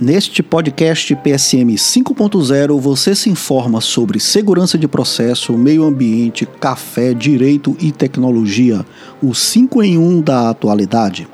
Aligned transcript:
Neste 0.00 0.42
podcast 0.42 1.14
PSM 1.14 1.74
5.0, 1.74 2.80
você 2.80 3.14
se 3.14 3.28
informa 3.28 3.82
sobre 3.82 4.18
segurança 4.18 4.78
de 4.78 4.88
processo, 4.88 5.52
meio 5.58 5.84
ambiente, 5.84 6.46
café, 6.46 7.12
direito 7.12 7.76
e 7.78 7.92
tecnologia, 7.92 8.84
o 9.22 9.34
5 9.34 9.82
em 9.82 9.98
1 9.98 10.22
da 10.22 10.48
atualidade. 10.48 11.28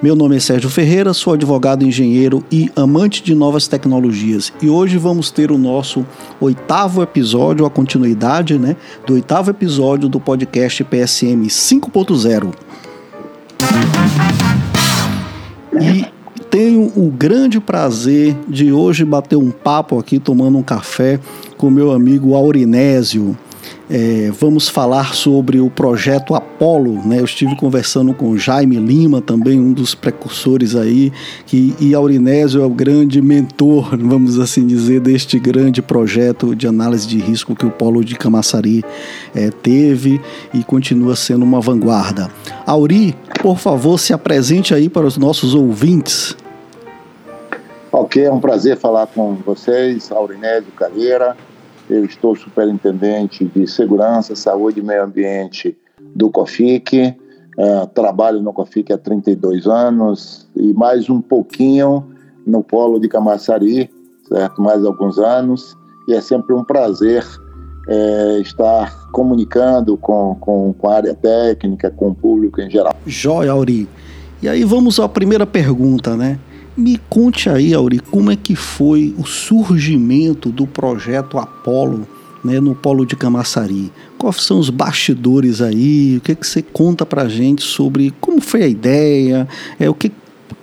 Meu 0.00 0.14
nome 0.14 0.36
é 0.36 0.40
Sérgio 0.40 0.70
Ferreira, 0.70 1.12
sou 1.12 1.32
advogado, 1.32 1.84
engenheiro 1.84 2.44
e 2.52 2.70
amante 2.76 3.22
de 3.22 3.34
novas 3.34 3.66
tecnologias. 3.66 4.52
E 4.62 4.68
hoje 4.68 4.96
vamos 4.96 5.30
ter 5.30 5.50
o 5.50 5.58
nosso 5.58 6.06
oitavo 6.40 7.02
episódio, 7.02 7.66
a 7.66 7.70
continuidade 7.70 8.58
né, 8.58 8.76
do 9.06 9.14
oitavo 9.14 9.50
episódio 9.50 10.08
do 10.08 10.20
podcast 10.20 10.84
PSM 10.84 11.46
5.0. 11.46 12.54
E 15.80 16.06
tenho 16.50 16.92
o 16.96 17.10
grande 17.10 17.60
prazer 17.60 18.36
de 18.48 18.72
hoje 18.72 19.04
bater 19.04 19.36
um 19.36 19.50
papo 19.50 19.98
aqui, 19.98 20.18
tomando 20.18 20.58
um 20.58 20.62
café 20.62 21.18
com 21.56 21.70
meu 21.70 21.92
amigo 21.92 22.34
Aurinésio. 22.34 23.36
É, 23.90 24.30
vamos 24.30 24.68
falar 24.68 25.14
sobre 25.14 25.60
o 25.60 25.68
projeto 25.68 26.34
Apolo, 26.34 27.06
né? 27.06 27.20
Eu 27.20 27.24
estive 27.24 27.54
conversando 27.54 28.14
com 28.14 28.36
Jaime 28.36 28.76
Lima, 28.76 29.20
também 29.20 29.60
um 29.60 29.72
dos 29.72 29.94
precursores 29.94 30.74
aí, 30.74 31.12
que, 31.44 31.74
e 31.78 31.94
Aurinésio 31.94 32.62
é 32.62 32.66
o 32.66 32.70
grande 32.70 33.20
mentor, 33.20 33.96
vamos 33.98 34.38
assim 34.38 34.66
dizer, 34.66 35.00
deste 35.00 35.38
grande 35.38 35.82
projeto 35.82 36.56
de 36.56 36.66
análise 36.66 37.06
de 37.06 37.18
risco 37.18 37.54
que 37.54 37.66
o 37.66 37.70
Polo 37.70 38.02
de 38.02 38.16
Camaçari 38.16 38.82
é, 39.34 39.50
teve 39.50 40.20
e 40.54 40.64
continua 40.64 41.14
sendo 41.14 41.42
uma 41.42 41.60
vanguarda. 41.60 42.30
Auri, 42.66 43.14
por 43.42 43.58
favor, 43.58 43.98
se 43.98 44.14
apresente 44.14 44.72
aí 44.72 44.88
para 44.88 45.06
os 45.06 45.18
nossos 45.18 45.54
ouvintes. 45.54 46.34
Ok, 47.92 48.24
é 48.24 48.32
um 48.32 48.40
prazer 48.40 48.78
falar 48.78 49.06
com 49.06 49.34
vocês, 49.34 50.10
Aurinésio 50.10 50.72
Calheira. 50.72 51.36
Eu 51.88 52.04
estou 52.04 52.34
superintendente 52.34 53.44
de 53.44 53.66
Segurança, 53.66 54.34
Saúde 54.34 54.80
e 54.80 54.82
Meio 54.82 55.04
Ambiente 55.04 55.76
do 56.14 56.30
COFIC. 56.30 57.14
Uh, 57.56 57.86
trabalho 57.94 58.40
no 58.40 58.52
COFIC 58.52 58.92
há 58.92 58.98
32 58.98 59.66
anos 59.66 60.48
e 60.56 60.72
mais 60.72 61.08
um 61.08 61.20
pouquinho 61.20 62.04
no 62.46 62.64
Polo 62.64 62.98
de 62.98 63.08
Camaçari, 63.08 63.88
certo? 64.28 64.60
Mais 64.60 64.84
alguns 64.84 65.18
anos. 65.18 65.76
E 66.08 66.14
é 66.14 66.20
sempre 66.20 66.54
um 66.54 66.64
prazer 66.64 67.24
é, 67.88 68.38
estar 68.40 69.10
comunicando 69.12 69.96
com, 69.96 70.34
com, 70.40 70.74
com 70.74 70.88
a 70.88 70.96
área 70.96 71.14
técnica, 71.14 71.90
com 71.90 72.08
o 72.08 72.14
público 72.14 72.60
em 72.60 72.70
geral. 72.70 72.94
Jóia, 73.06 73.52
Auri. 73.52 73.88
E 74.42 74.48
aí 74.48 74.64
vamos 74.64 74.98
à 74.98 75.08
primeira 75.08 75.46
pergunta, 75.46 76.16
né? 76.16 76.38
Me 76.76 76.98
conte 77.08 77.48
aí, 77.48 77.72
Auri, 77.72 78.00
como 78.00 78.32
é 78.32 78.36
que 78.36 78.56
foi 78.56 79.14
o 79.16 79.24
surgimento 79.24 80.50
do 80.50 80.66
projeto 80.66 81.38
Apolo 81.38 82.06
né, 82.42 82.58
no 82.58 82.74
Polo 82.74 83.06
de 83.06 83.14
Camaçari? 83.14 83.92
Quais 84.18 84.42
são 84.42 84.58
os 84.58 84.70
bastidores 84.70 85.62
aí? 85.62 86.16
O 86.16 86.20
que, 86.20 86.32
é 86.32 86.34
que 86.34 86.46
você 86.46 86.62
conta 86.62 87.06
pra 87.06 87.28
gente 87.28 87.62
sobre 87.62 88.12
como 88.20 88.40
foi 88.40 88.64
a 88.64 88.66
ideia? 88.66 89.46
É, 89.78 89.88
o 89.88 89.94
que, 89.94 90.10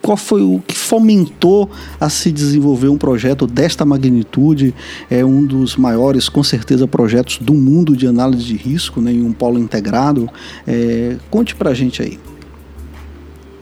qual 0.02 0.18
foi 0.18 0.42
o 0.42 0.62
que 0.68 0.76
fomentou 0.76 1.70
a 1.98 2.10
se 2.10 2.30
desenvolver 2.30 2.90
um 2.90 2.98
projeto 2.98 3.48
desta 3.48 3.86
magnitude? 3.86 4.76
É 5.10 5.24
um 5.24 5.46
dos 5.46 5.78
maiores, 5.78 6.28
com 6.28 6.44
certeza, 6.44 6.86
projetos 6.88 7.38
do 7.38 7.54
mundo 7.54 7.96
de 7.96 8.06
análise 8.06 8.44
de 8.44 8.58
risco 8.58 9.00
né, 9.00 9.14
em 9.14 9.24
um 9.24 9.32
polo 9.32 9.58
integrado. 9.58 10.30
É, 10.68 11.16
conte 11.30 11.56
pra 11.56 11.74
gente 11.74 12.02
aí. 12.02 12.20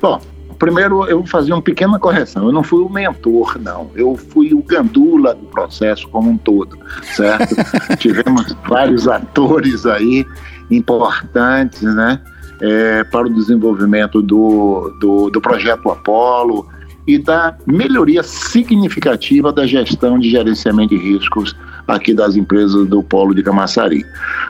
Bom, 0.02 0.20
primeiro 0.60 1.06
eu 1.08 1.20
vou 1.20 1.28
fazer 1.28 1.54
uma 1.54 1.62
pequena 1.62 1.98
correção. 1.98 2.46
Eu 2.46 2.52
não 2.52 2.62
fui 2.62 2.82
o 2.82 2.90
mentor, 2.90 3.58
não. 3.60 3.90
Eu 3.96 4.16
fui 4.16 4.54
o 4.54 4.62
gandula 4.62 5.34
do 5.34 5.46
processo 5.48 6.08
como 6.10 6.30
um 6.30 6.38
todo, 6.38 6.78
certo? 7.16 7.56
Tivemos 7.98 8.56
vários 8.68 9.08
atores 9.08 9.86
aí 9.86 10.26
importantes, 10.70 11.82
né? 11.82 12.22
É, 12.62 13.06
para 13.06 13.26
o 13.26 13.34
desenvolvimento 13.34 14.22
do, 14.22 14.94
do, 15.00 15.30
do 15.30 15.40
projeto 15.40 15.90
Apolo 15.90 16.68
e 17.08 17.18
da 17.18 17.56
melhoria 17.66 18.22
significativa 18.22 19.54
da 19.54 19.66
gestão 19.66 20.20
de 20.20 20.30
gerenciamento 20.30 20.90
de 20.90 20.98
riscos 20.98 21.56
aqui 21.88 22.14
das 22.14 22.36
empresas 22.36 22.88
do 22.88 23.02
Polo 23.04 23.34
de 23.34 23.44
Camaçari. 23.44 24.06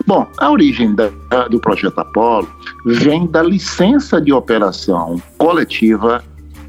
Bom, 0.05 0.27
a 0.37 0.51
origem 0.51 0.95
da, 0.95 1.09
do 1.49 1.59
projeto 1.59 1.99
Apolo 1.99 2.47
vem 2.85 3.27
da 3.27 3.43
licença 3.43 4.21
de 4.21 4.33
operação 4.33 5.21
coletiva 5.37 6.23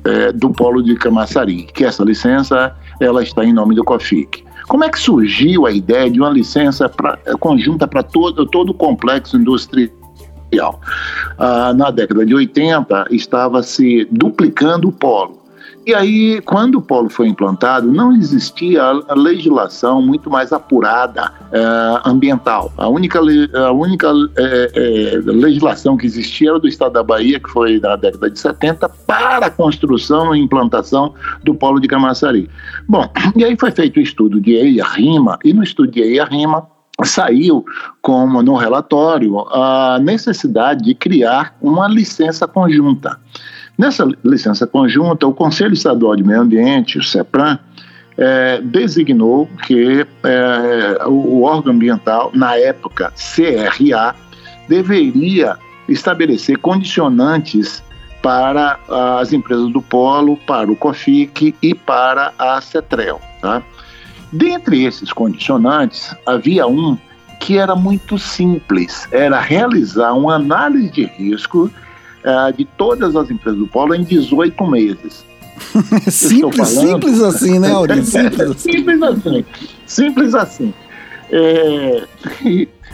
é, 0.04 0.32
do 0.32 0.50
Polo 0.50 0.82
de 0.82 0.94
Camaçari, 0.96 1.64
que 1.74 1.84
essa 1.84 2.04
licença 2.04 2.74
ela 3.00 3.22
está 3.22 3.44
em 3.44 3.52
nome 3.52 3.74
do 3.74 3.84
COFIC. 3.84 4.44
Como 4.68 4.84
é 4.84 4.88
que 4.88 5.00
surgiu 5.00 5.66
a 5.66 5.72
ideia 5.72 6.08
de 6.10 6.20
uma 6.20 6.30
licença 6.30 6.88
pra, 6.88 7.18
conjunta 7.40 7.88
para 7.88 8.02
todo, 8.02 8.46
todo 8.46 8.70
o 8.70 8.74
complexo 8.74 9.36
industrial? 9.36 9.90
Ah, 11.38 11.72
na 11.74 11.90
década 11.90 12.24
de 12.24 12.34
80, 12.34 13.06
estava 13.10 13.62
se 13.62 14.06
duplicando 14.10 14.88
o 14.88 14.92
polo. 14.92 15.39
E 15.86 15.94
aí, 15.94 16.42
quando 16.42 16.76
o 16.76 16.82
polo 16.82 17.08
foi 17.08 17.28
implantado, 17.28 17.90
não 17.90 18.14
existia 18.14 18.82
a 18.82 19.14
legislação 19.14 20.02
muito 20.02 20.28
mais 20.28 20.52
apurada 20.52 21.32
é, 21.50 22.00
ambiental. 22.04 22.70
A 22.76 22.86
única, 22.86 23.18
a 23.18 23.72
única 23.72 24.08
é, 24.36 24.70
é, 24.74 25.16
legislação 25.24 25.96
que 25.96 26.04
existia 26.04 26.50
era 26.50 26.58
do 26.58 26.68
estado 26.68 26.92
da 26.92 27.02
Bahia, 27.02 27.40
que 27.40 27.48
foi 27.48 27.80
na 27.80 27.96
década 27.96 28.30
de 28.30 28.38
70, 28.38 28.88
para 29.06 29.46
a 29.46 29.50
construção 29.50 30.34
e 30.34 30.40
implantação 30.40 31.14
do 31.42 31.54
polo 31.54 31.80
de 31.80 31.88
Camaçari. 31.88 32.48
Bom, 32.86 33.10
e 33.34 33.42
aí 33.42 33.56
foi 33.58 33.70
feito 33.70 33.96
o 33.96 34.02
estudo 34.02 34.38
de 34.38 34.52
EIA-RIMA, 34.52 35.38
e 35.42 35.54
no 35.54 35.62
estudo 35.62 35.90
de 35.90 36.02
EIA-RIMA, 36.02 36.66
saiu 37.04 37.64
como 38.02 38.42
no 38.42 38.54
relatório 38.54 39.40
a 39.48 39.98
necessidade 39.98 40.84
de 40.84 40.94
criar 40.94 41.56
uma 41.62 41.88
licença 41.88 42.46
conjunta. 42.46 43.18
Nessa 43.80 44.06
licença 44.22 44.66
conjunta, 44.66 45.26
o 45.26 45.32
Conselho 45.32 45.72
Estadual 45.72 46.14
de 46.14 46.22
Meio 46.22 46.42
Ambiente, 46.42 46.98
o 46.98 47.02
CEPRAM, 47.02 47.58
é, 48.18 48.60
designou 48.60 49.48
que 49.66 50.06
é, 50.22 51.06
o 51.06 51.44
órgão 51.44 51.72
ambiental, 51.72 52.30
na 52.34 52.58
época 52.58 53.10
CRA, 53.16 54.14
deveria 54.68 55.56
estabelecer 55.88 56.58
condicionantes 56.58 57.82
para 58.20 58.78
as 59.18 59.32
empresas 59.32 59.72
do 59.72 59.80
Polo, 59.80 60.36
para 60.46 60.70
o 60.70 60.76
COFIC 60.76 61.54
e 61.62 61.74
para 61.74 62.34
a 62.38 62.60
CETREL. 62.60 63.18
Tá? 63.40 63.62
Dentre 64.30 64.84
esses 64.84 65.10
condicionantes, 65.10 66.14
havia 66.26 66.66
um 66.66 66.98
que 67.40 67.56
era 67.56 67.74
muito 67.74 68.18
simples, 68.18 69.08
era 69.10 69.40
realizar 69.40 70.12
uma 70.12 70.34
análise 70.34 70.90
de 70.90 71.04
risco 71.06 71.70
uh, 72.24 72.52
de 72.56 72.64
todas 72.64 73.16
as 73.16 73.30
empresas 73.30 73.58
do 73.58 73.66
Polo 73.66 73.94
em 73.94 74.02
18 74.02 74.66
meses. 74.66 75.24
simples, 76.10 76.68
simples 76.68 77.20
assim, 77.20 77.58
né, 77.58 77.70
Aurinho? 77.70 78.02
Simples 78.06 78.40
assim. 78.40 78.72
simples 78.72 79.02
assim. 79.02 79.44
Simples 79.86 80.34
assim. 80.34 80.74
É, 81.30 82.04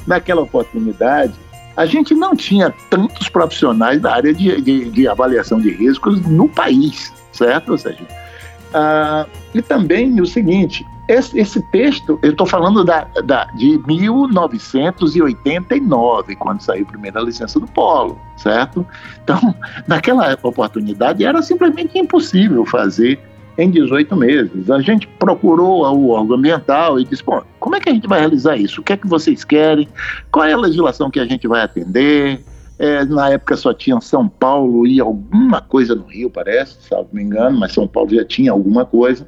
naquela 0.06 0.42
oportunidade, 0.42 1.32
a 1.76 1.86
gente 1.86 2.14
não 2.14 2.34
tinha 2.34 2.74
tantos 2.90 3.28
profissionais 3.28 4.00
da 4.00 4.14
área 4.14 4.32
de, 4.32 4.60
de, 4.60 4.90
de 4.90 5.08
avaliação 5.08 5.60
de 5.60 5.70
riscos 5.70 6.20
no 6.22 6.48
país, 6.48 7.12
certo? 7.32 7.72
Ou 7.72 7.78
seja, 7.78 8.02
uh, 8.02 9.28
e 9.54 9.62
também 9.62 10.20
o 10.20 10.26
seguinte, 10.26 10.84
esse, 11.08 11.38
esse 11.38 11.62
texto, 11.70 12.18
eu 12.22 12.32
estou 12.32 12.46
falando 12.46 12.84
da, 12.84 13.04
da, 13.24 13.44
de 13.56 13.80
1989, 13.86 16.36
quando 16.36 16.60
saiu 16.60 16.84
a 16.84 16.88
primeira 16.88 17.20
licença 17.20 17.58
do 17.60 17.66
Polo, 17.68 18.20
certo? 18.36 18.86
Então, 19.22 19.54
naquela 19.86 20.36
oportunidade, 20.42 21.24
era 21.24 21.40
simplesmente 21.42 21.96
impossível 21.98 22.66
fazer 22.66 23.20
em 23.56 23.70
18 23.70 24.16
meses. 24.16 24.68
A 24.70 24.80
gente 24.80 25.06
procurou 25.06 25.84
o 25.84 26.08
órgão 26.10 26.36
ambiental 26.36 26.98
e 26.98 27.04
disse: 27.04 27.22
Bom, 27.24 27.40
como 27.60 27.76
é 27.76 27.80
que 27.80 27.88
a 27.88 27.92
gente 27.92 28.08
vai 28.08 28.18
realizar 28.20 28.56
isso? 28.56 28.80
O 28.80 28.84
que 28.84 28.92
é 28.92 28.96
que 28.96 29.06
vocês 29.06 29.44
querem? 29.44 29.88
Qual 30.30 30.44
é 30.44 30.52
a 30.52 30.58
legislação 30.58 31.10
que 31.10 31.20
a 31.20 31.24
gente 31.24 31.46
vai 31.46 31.62
atender? 31.62 32.44
É, 32.78 33.06
na 33.06 33.30
época 33.30 33.56
só 33.56 33.72
tinha 33.72 33.98
São 34.02 34.28
Paulo 34.28 34.86
e 34.86 35.00
alguma 35.00 35.62
coisa 35.62 35.94
no 35.94 36.04
Rio, 36.04 36.28
parece, 36.28 36.76
se 36.82 36.90
não 36.90 37.08
me 37.10 37.22
engano, 37.22 37.58
mas 37.58 37.72
São 37.72 37.88
Paulo 37.88 38.14
já 38.14 38.22
tinha 38.22 38.52
alguma 38.52 38.84
coisa. 38.84 39.26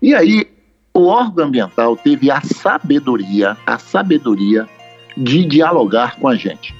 E 0.00 0.14
aí, 0.14 0.46
o 0.94 1.06
órgão 1.06 1.46
ambiental 1.46 1.96
teve 1.96 2.30
a 2.30 2.40
sabedoria, 2.40 3.56
a 3.66 3.78
sabedoria 3.78 4.66
de 5.16 5.44
dialogar 5.44 6.16
com 6.16 6.28
a 6.28 6.34
gente. 6.34 6.74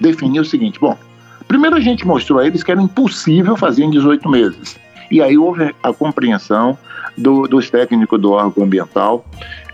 Definiu 0.00 0.42
o 0.42 0.44
seguinte: 0.44 0.80
bom, 0.80 0.96
primeiro 1.46 1.76
a 1.76 1.80
gente 1.80 2.06
mostrou 2.06 2.40
a 2.40 2.46
eles 2.46 2.62
que 2.62 2.70
era 2.70 2.82
impossível 2.82 3.56
fazer 3.56 3.84
em 3.84 3.90
18 3.90 4.28
meses. 4.28 4.78
E 5.10 5.20
aí 5.20 5.36
houve 5.36 5.74
a 5.82 5.92
compreensão 5.92 6.76
do, 7.16 7.46
dos 7.46 7.70
técnicos 7.70 8.20
do 8.20 8.32
órgão 8.32 8.64
ambiental 8.64 9.24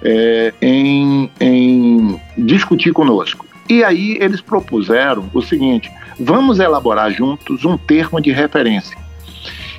é, 0.02 0.52
em, 0.60 1.30
em 1.40 2.20
discutir 2.36 2.92
conosco. 2.92 3.46
E 3.68 3.84
aí 3.84 4.18
eles 4.20 4.40
propuseram 4.40 5.30
o 5.32 5.40
seguinte: 5.40 5.90
vamos 6.18 6.58
elaborar 6.58 7.10
juntos 7.10 7.64
um 7.64 7.76
termo 7.78 8.20
de 8.20 8.32
referência. 8.32 9.07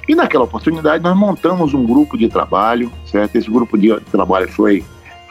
E 0.07 0.15
naquela 0.15 0.43
oportunidade 0.43 1.03
nós 1.03 1.15
montamos 1.15 1.73
um 1.73 1.85
grupo 1.85 2.17
de 2.17 2.27
trabalho, 2.27 2.91
certo? 3.05 3.35
Esse 3.35 3.49
grupo 3.49 3.77
de 3.77 3.99
trabalho 4.11 4.47
foi 4.47 4.83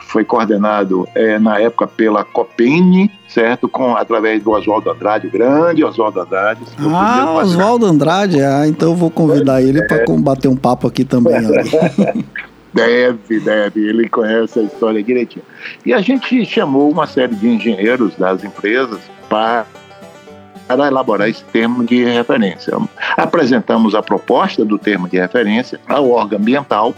foi 0.09 0.25
coordenado 0.25 1.07
é, 1.13 1.37
na 1.37 1.59
época 1.59 1.85
pela 1.85 2.23
Copene, 2.23 3.11
certo? 3.27 3.69
Com, 3.69 3.95
através 3.95 4.41
do 4.41 4.49
Oswaldo 4.49 4.89
Andrade, 4.89 5.27
o 5.27 5.31
grande 5.31 5.83
Oswaldo 5.83 6.19
Andrade. 6.19 6.61
Ah, 6.79 7.35
Oswaldo 7.35 7.85
Andrade, 7.85 8.41
ah, 8.41 8.67
então 8.67 8.89
eu 8.89 8.95
vou 8.95 9.11
convidar 9.11 9.61
ele 9.61 9.79
é. 9.79 9.85
para 9.85 10.03
bater 10.17 10.47
um 10.47 10.55
papo 10.55 10.87
aqui 10.87 11.05
também. 11.05 11.35
deve, 12.73 13.39
deve, 13.39 13.87
ele 13.87 14.09
conhece 14.09 14.59
a 14.59 14.63
história 14.63 15.03
direitinho. 15.03 15.45
E 15.85 15.93
a 15.93 16.01
gente 16.01 16.43
chamou 16.43 16.89
uma 16.89 17.05
série 17.05 17.35
de 17.35 17.47
engenheiros 17.47 18.15
das 18.15 18.43
empresas 18.43 18.99
para 19.29 19.67
para 20.69 20.87
elaborar 20.87 21.27
esse 21.27 21.43
termo 21.45 21.83
de 21.83 22.05
referência. 22.05 22.77
Apresentamos 23.17 23.95
a 23.95 24.03
proposta 24.03 24.63
do 24.63 24.77
termo 24.77 25.09
de 25.09 25.17
referência 25.17 25.79
ao 25.87 26.11
órgão 26.11 26.37
ambiental, 26.37 26.93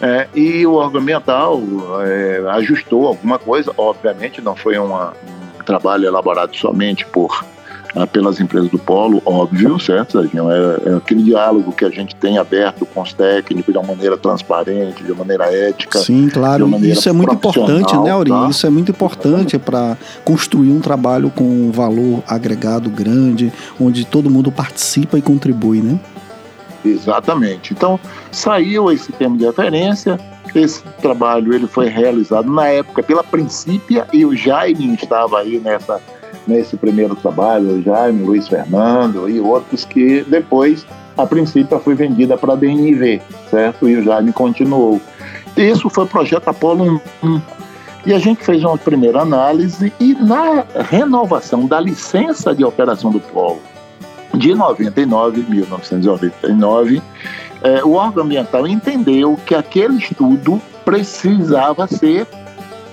é, 0.00 0.28
e 0.32 0.64
o 0.64 0.74
órgão 0.74 1.00
ambiental 1.00 1.60
é, 2.06 2.40
ajustou 2.52 3.08
alguma 3.08 3.36
coisa, 3.38 3.72
obviamente 3.76 4.40
não 4.40 4.54
foi 4.54 4.78
uma, 4.78 5.12
um 5.58 5.64
trabalho 5.64 6.06
elaborado 6.06 6.56
somente 6.56 7.04
por 7.04 7.44
pelas 8.12 8.40
empresas 8.40 8.70
do 8.70 8.78
polo, 8.78 9.20
óbvio, 9.24 9.78
certo, 9.78 10.12
Serginho? 10.12 10.50
É, 10.50 10.80
é, 10.86 10.96
aquele 10.96 11.22
diálogo 11.22 11.72
que 11.72 11.84
a 11.84 11.90
gente 11.90 12.14
tem 12.14 12.38
aberto 12.38 12.86
com 12.86 13.02
os 13.02 13.12
técnicos 13.12 13.72
de 13.72 13.78
uma 13.78 13.86
maneira 13.88 14.16
transparente, 14.16 15.02
de 15.02 15.10
uma 15.10 15.20
maneira 15.20 15.52
ética. 15.52 15.98
Sim, 15.98 16.28
claro. 16.28 16.68
Isso 16.84 17.08
é 17.08 17.12
muito 17.12 17.34
importante, 17.34 17.96
né, 17.98 18.10
Auri? 18.10 18.30
Tá? 18.30 18.48
Isso 18.48 18.66
é 18.66 18.70
muito 18.70 18.90
importante 18.90 19.58
para 19.58 19.96
construir 20.24 20.70
um 20.70 20.80
trabalho 20.80 21.30
com 21.30 21.44
um 21.44 21.70
valor 21.70 22.22
agregado 22.26 22.88
grande, 22.88 23.52
onde 23.80 24.04
todo 24.04 24.30
mundo 24.30 24.52
participa 24.52 25.18
e 25.18 25.22
contribui, 25.22 25.80
né? 25.80 25.98
Exatamente. 26.84 27.72
Então, 27.72 27.98
saiu 28.30 28.90
esse 28.90 29.12
termo 29.12 29.36
de 29.36 29.44
referência. 29.44 30.18
Esse 30.54 30.82
trabalho 31.00 31.54
ele 31.54 31.66
foi 31.66 31.88
realizado 31.88 32.50
na 32.50 32.66
época 32.66 33.02
pela 33.02 33.22
Princípia 33.22 34.06
e 34.12 34.24
o 34.24 34.34
Jaime 34.34 34.94
estava 34.94 35.40
aí 35.40 35.60
nessa 35.60 36.00
nesse 36.50 36.76
primeiro 36.76 37.14
trabalho, 37.14 37.78
o 37.78 37.82
Jaime, 37.82 38.24
Luiz 38.24 38.48
Fernando 38.48 39.28
e 39.28 39.40
outros 39.40 39.84
que 39.84 40.22
depois 40.28 40.84
a 41.16 41.24
Princípia 41.26 41.78
foi 41.78 41.94
vendida 41.94 42.36
para 42.36 42.52
a 42.52 42.56
DNV, 42.56 43.22
certo? 43.50 43.88
E 43.88 43.96
o 43.96 44.02
Jaime 44.02 44.32
continuou. 44.32 45.00
Isso 45.56 45.88
foi 45.88 46.04
o 46.04 46.06
projeto 46.06 46.48
Apolo 46.48 47.00
1. 47.22 47.40
E 48.06 48.14
a 48.14 48.18
gente 48.18 48.44
fez 48.44 48.64
uma 48.64 48.78
primeira 48.78 49.20
análise 49.20 49.92
e 50.00 50.14
na 50.14 50.64
renovação 50.88 51.66
da 51.66 51.78
licença 51.78 52.54
de 52.54 52.64
operação 52.64 53.10
do 53.10 53.20
polo 53.20 53.60
de 54.34 54.54
99, 54.54 55.44
1999, 55.48 57.02
é, 57.62 57.84
o 57.84 57.92
órgão 57.92 58.24
ambiental 58.24 58.66
entendeu 58.66 59.38
que 59.44 59.54
aquele 59.54 59.98
estudo 59.98 60.60
precisava 60.84 61.86
ser 61.86 62.26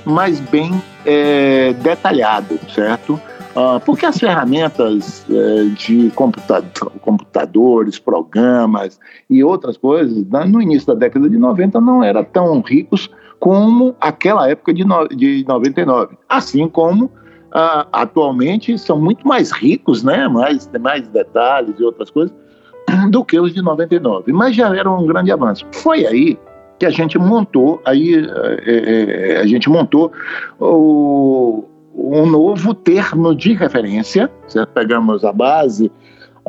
mais 0.04 0.39
bem 0.39 0.81
é, 1.06 1.74
detalhado, 1.74 2.59
certo? 2.74 3.19
Ah, 3.59 3.81
porque 3.83 4.06
as 4.06 4.19
ferramentas 4.19 5.25
é, 5.31 5.63
de 5.75 6.12
computador, 6.12 6.92
computadores, 7.01 7.98
programas 7.98 9.00
e 9.27 9.44
outras 9.44 9.75
coisas, 9.75 10.24
no 10.48 10.62
início 10.62 10.89
da 10.89 10.94
década 10.94 11.27
de 11.27 11.39
90 11.39 11.81
não 11.81 12.04
eram 12.04 12.24
tão 12.24 12.62
ricos 12.62 13.09
como 13.39 13.95
aquela 14.00 14.48
época 14.48 14.71
de, 14.71 14.83
no, 14.83 15.07
de 15.07 15.44
99. 15.48 16.15
Assim 16.30 16.69
como 16.69 17.12
ah, 17.51 17.88
atualmente 17.94 18.77
são 18.77 19.01
muito 19.01 19.27
mais 19.27 19.51
ricos, 19.51 20.04
né? 20.04 20.27
mais, 20.27 20.69
mais 20.80 21.07
detalhes 21.07 21.80
e 21.80 21.83
outras 21.83 22.12
coisas, 22.12 22.36
do 23.09 23.25
que 23.25 23.39
os 23.39 23.56
de 23.56 23.63
99. 23.63 24.33
Mas 24.33 24.56
já 24.56 24.68
era 24.68 24.88
um 24.88 25.07
grande 25.07 25.31
avanço. 25.31 25.65
Foi 25.71 26.06
aí 26.06 26.38
que 26.77 26.86
a 26.86 26.92
gente 26.92 27.18
montou, 27.18 27.81
aí 27.86 28.24
é, 28.68 29.33
é, 29.33 29.42
a 29.42 29.48
gente 29.48 29.68
montou 29.68 30.12
o, 30.59 31.65
um 31.97 32.25
novo 32.25 32.73
termo 32.73 33.35
de 33.35 33.53
referência. 33.53 34.31
Certo? 34.47 34.69
Pegamos 34.69 35.25
a 35.25 35.33
base 35.33 35.91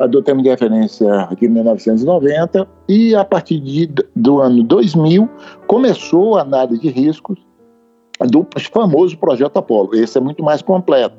do 0.09 0.21
termo 0.21 0.41
de 0.41 0.49
referência 0.49 1.27
em 1.41 1.47
1990 1.47 2.67
e 2.87 3.15
a 3.15 3.25
partir 3.25 3.59
de, 3.59 3.91
do 4.15 4.39
ano 4.39 4.63
2000 4.63 5.29
começou 5.67 6.37
a 6.37 6.41
análise 6.41 6.79
de 6.79 6.89
riscos 6.89 7.37
do 8.21 8.45
famoso 8.71 9.17
projeto 9.17 9.57
Apolo. 9.57 9.95
Esse 9.95 10.17
é 10.17 10.21
muito 10.21 10.43
mais 10.43 10.61
completo. 10.61 11.15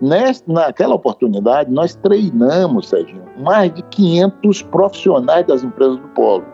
Nessa, 0.00 0.44
naquela 0.46 0.94
oportunidade, 0.94 1.70
nós 1.72 1.94
treinamos, 1.96 2.88
Serginho, 2.88 3.24
mais 3.38 3.72
de 3.74 3.82
500 3.82 4.62
profissionais 4.62 5.46
das 5.46 5.64
empresas 5.64 5.98
do 5.98 6.08
Polo. 6.08 6.44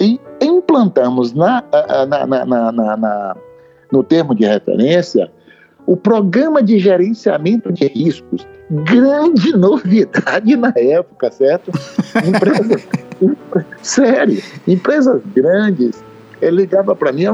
E 0.00 0.20
implantamos 0.42 1.32
na, 1.32 1.64
na, 2.06 2.26
na, 2.26 2.72
na, 2.72 3.36
no 3.90 4.02
termo 4.02 4.34
de 4.34 4.44
referência 4.44 5.30
o 5.88 5.96
programa 5.96 6.62
de 6.62 6.78
gerenciamento 6.78 7.72
de 7.72 7.86
riscos. 7.86 8.46
Grande 8.70 9.56
novidade 9.56 10.54
na 10.54 10.70
época, 10.76 11.30
certo? 11.32 11.72
Empresas, 12.26 12.86
sério, 13.80 14.42
empresas 14.66 15.22
grandes 15.34 16.04
ele 16.42 16.58
ligava 16.58 16.94
para 16.94 17.10
mim, 17.10 17.24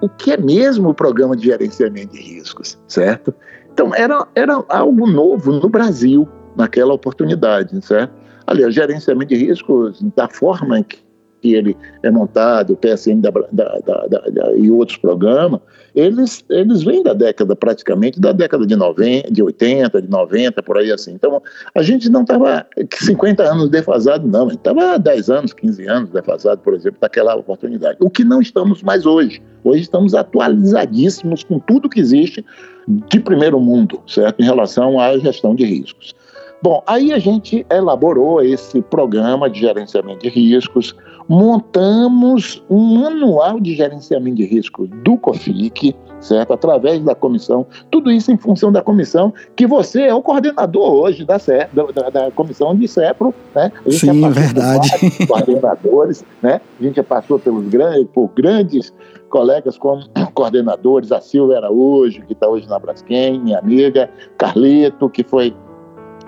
o 0.00 0.08
que 0.08 0.32
é 0.32 0.36
mesmo 0.36 0.90
o 0.90 0.94
programa 0.94 1.36
de 1.36 1.46
gerenciamento 1.46 2.12
de 2.12 2.20
riscos, 2.20 2.76
certo? 2.88 3.32
Então, 3.72 3.94
era, 3.94 4.26
era 4.34 4.62
algo 4.68 5.06
novo 5.06 5.52
no 5.52 5.68
Brasil 5.68 6.28
naquela 6.56 6.92
oportunidade, 6.92 7.80
certo? 7.86 8.12
Ali, 8.44 8.64
o 8.64 8.70
gerenciamento 8.72 9.28
de 9.28 9.36
riscos, 9.36 10.02
da 10.16 10.28
forma 10.28 10.82
que 10.82 10.98
que 11.40 11.54
ele 11.54 11.76
é 12.02 12.10
montado, 12.10 12.72
o 12.72 12.76
PSN 12.76 13.20
da, 13.20 13.30
da, 13.50 13.78
da, 14.06 14.54
e 14.56 14.70
outros 14.70 14.98
programas, 14.98 15.60
eles, 15.94 16.44
eles 16.48 16.82
vêm 16.82 17.02
da 17.02 17.12
década, 17.12 17.54
praticamente, 17.56 18.20
da 18.20 18.32
década 18.32 18.66
de 18.66 18.76
90, 18.76 19.30
de 19.30 19.42
80, 19.42 20.02
de 20.02 20.08
90, 20.08 20.62
por 20.62 20.78
aí 20.78 20.92
assim. 20.92 21.12
Então, 21.12 21.42
a 21.74 21.82
gente 21.82 22.08
não 22.08 22.22
estava 22.22 22.66
50 22.92 23.42
anos 23.42 23.68
defasado, 23.68 24.26
não, 24.26 24.46
a 24.46 24.50
gente 24.50 24.58
estava 24.58 24.98
10 24.98 25.30
anos, 25.30 25.52
15 25.52 25.86
anos 25.88 26.10
defasado, 26.10 26.60
por 26.60 26.74
exemplo, 26.74 26.98
daquela 27.00 27.34
oportunidade. 27.34 27.96
O 28.00 28.10
que 28.10 28.24
não 28.24 28.40
estamos 28.40 28.82
mais 28.82 29.06
hoje. 29.06 29.42
Hoje 29.62 29.82
estamos 29.82 30.14
atualizadíssimos 30.14 31.44
com 31.44 31.58
tudo 31.58 31.88
que 31.88 32.00
existe 32.00 32.44
de 32.88 33.20
primeiro 33.20 33.60
mundo, 33.60 34.00
certo? 34.06 34.40
Em 34.40 34.44
relação 34.44 34.98
à 34.98 35.18
gestão 35.18 35.54
de 35.54 35.64
riscos. 35.64 36.14
Bom, 36.62 36.82
aí 36.86 37.10
a 37.10 37.18
gente 37.18 37.64
elaborou 37.70 38.42
esse 38.42 38.82
programa 38.82 39.48
de 39.48 39.60
gerenciamento 39.60 40.20
de 40.20 40.28
riscos, 40.28 40.94
montamos 41.26 42.62
um 42.68 42.98
manual 42.98 43.58
de 43.58 43.74
gerenciamento 43.74 44.36
de 44.36 44.44
riscos 44.44 44.90
do 45.02 45.16
COFIC, 45.16 45.96
certo? 46.20 46.52
Através 46.52 47.00
da 47.00 47.14
comissão, 47.14 47.66
tudo 47.90 48.12
isso 48.12 48.30
em 48.30 48.36
função 48.36 48.70
da 48.70 48.82
comissão, 48.82 49.32
que 49.56 49.66
você 49.66 50.02
é 50.02 50.14
o 50.14 50.20
coordenador 50.20 50.92
hoje 50.92 51.24
da, 51.24 51.38
CE, 51.38 51.66
da, 51.72 52.10
da 52.10 52.30
comissão 52.32 52.76
de 52.76 52.86
CEPRO, 52.86 53.34
né? 53.54 53.72
A 53.86 53.90
gente 53.90 54.00
Sim, 54.00 54.30
verdade. 54.30 54.90
coordenadores, 55.26 56.22
né? 56.42 56.60
A 56.78 56.82
gente 56.82 56.96
já 56.96 57.04
passou 57.04 57.38
pelos 57.38 57.66
grandes, 57.68 58.06
por 58.12 58.28
grandes 58.34 58.92
colegas 59.30 59.78
como 59.78 60.02
coordenadores, 60.34 61.10
a 61.10 61.22
Silvia 61.22 61.56
Araújo, 61.56 62.20
que 62.26 62.34
está 62.34 62.46
hoje 62.46 62.68
na 62.68 62.78
Braskem, 62.78 63.40
minha 63.40 63.58
amiga, 63.58 64.10
Carlito, 64.36 65.08
que 65.08 65.24
foi 65.24 65.54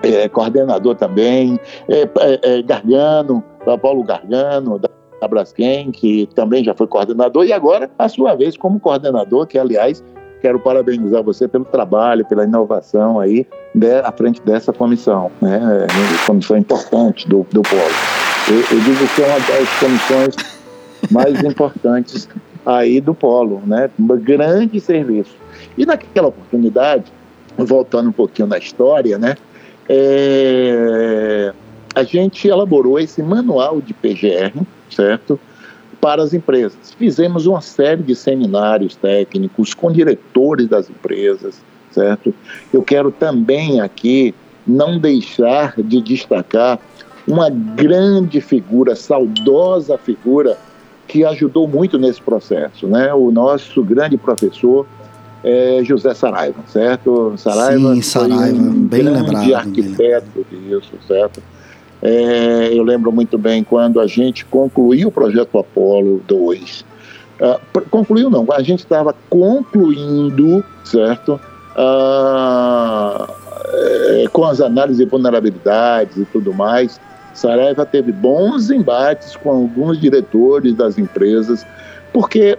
é, 0.03 0.27
coordenador 0.29 0.95
também, 0.95 1.59
é, 1.89 2.01
é, 2.19 2.57
é 2.59 2.61
Gargano, 2.61 3.43
Paulo 3.81 4.03
Gargano, 4.03 4.77
da, 4.77 4.89
da 5.21 5.27
Braskem, 5.27 5.91
que 5.91 6.27
também 6.35 6.63
já 6.63 6.73
foi 6.73 6.87
coordenador, 6.87 7.45
e 7.45 7.53
agora, 7.53 7.89
a 7.97 8.09
sua 8.09 8.35
vez, 8.35 8.57
como 8.57 8.79
coordenador, 8.79 9.47
que, 9.47 9.57
aliás, 9.57 10.03
quero 10.41 10.59
parabenizar 10.59 11.23
você 11.23 11.47
pelo 11.47 11.63
trabalho, 11.63 12.25
pela 12.25 12.43
inovação 12.43 13.17
aí 13.17 13.47
de, 13.73 13.99
à 14.01 14.11
frente 14.11 14.41
dessa 14.41 14.73
comissão, 14.73 15.31
né? 15.41 15.87
É, 15.87 16.25
comissão 16.27 16.57
importante 16.57 17.27
do, 17.29 17.47
do 17.51 17.61
Polo. 17.61 17.81
Eu, 18.49 18.57
eu 18.57 18.83
digo 18.83 19.07
que 19.15 19.21
é 19.21 19.25
uma 19.25 19.39
das 19.39 19.79
comissões 19.79 20.35
mais 21.09 21.41
importantes 21.41 22.27
aí 22.65 22.99
do 22.99 23.13
Polo, 23.13 23.61
né? 23.65 23.89
Um 23.97 24.07
grande 24.17 24.81
serviço. 24.81 25.33
E 25.77 25.85
naquela 25.85 26.27
oportunidade, 26.27 27.05
voltando 27.57 28.09
um 28.09 28.13
pouquinho 28.13 28.49
na 28.49 28.57
história, 28.57 29.17
né? 29.17 29.37
É, 29.89 31.53
a 31.93 32.03
gente 32.03 32.47
elaborou 32.47 32.99
esse 32.99 33.21
manual 33.21 33.81
de 33.81 33.93
PGR, 33.93 34.61
certo? 34.89 35.39
Para 35.99 36.23
as 36.23 36.33
empresas. 36.33 36.93
Fizemos 36.97 37.45
uma 37.45 37.61
série 37.61 38.03
de 38.03 38.15
seminários 38.15 38.95
técnicos 38.95 39.73
com 39.73 39.91
diretores 39.91 40.67
das 40.67 40.89
empresas, 40.89 41.61
certo? 41.91 42.33
Eu 42.73 42.81
quero 42.81 43.11
também 43.11 43.79
aqui 43.79 44.33
não 44.65 44.97
deixar 44.97 45.75
de 45.77 46.01
destacar 46.01 46.79
uma 47.27 47.49
grande 47.49 48.41
figura, 48.41 48.95
saudosa 48.95 49.97
figura, 49.97 50.57
que 51.07 51.23
ajudou 51.23 51.67
muito 51.67 51.97
nesse 51.97 52.21
processo, 52.21 52.87
né? 52.87 53.13
O 53.13 53.31
nosso 53.31 53.83
grande 53.83 54.17
professor 54.17 54.85
é 55.43 55.83
José 55.83 56.13
Saraiva, 56.13 56.61
certo? 56.67 57.33
Saraiva 57.37 57.95
Sim, 57.95 58.01
Saraiva, 58.01 58.57
um 58.57 58.85
bem 58.85 59.03
grande 59.03 59.21
lembrado. 59.21 59.55
arquiteto 59.55 60.45
disso, 60.49 60.93
certo? 61.07 61.43
É, 62.01 62.69
eu 62.73 62.83
lembro 62.83 63.11
muito 63.11 63.37
bem 63.37 63.63
quando 63.63 63.99
a 63.99 64.07
gente 64.07 64.45
concluiu 64.45 65.09
o 65.09 65.11
projeto 65.11 65.57
Apolo 65.57 66.21
2. 66.27 66.81
Uh, 66.81 67.45
ah, 67.45 67.59
concluiu 67.89 68.29
não, 68.29 68.45
a 68.51 68.61
gente 68.61 68.79
estava 68.79 69.15
concluindo, 69.29 70.63
certo? 70.83 71.39
Uh, 71.75 73.25
é, 73.73 74.25
com 74.31 74.45
as 74.45 74.61
análises 74.61 74.97
de 74.97 75.05
vulnerabilidades 75.05 76.17
e 76.17 76.25
tudo 76.25 76.53
mais. 76.53 76.99
Saraiva 77.33 77.85
teve 77.85 78.11
bons 78.11 78.69
embates 78.69 79.35
com 79.35 79.49
alguns 79.49 79.99
diretores 79.99 80.75
das 80.75 80.97
empresas, 80.97 81.65
porque 82.13 82.57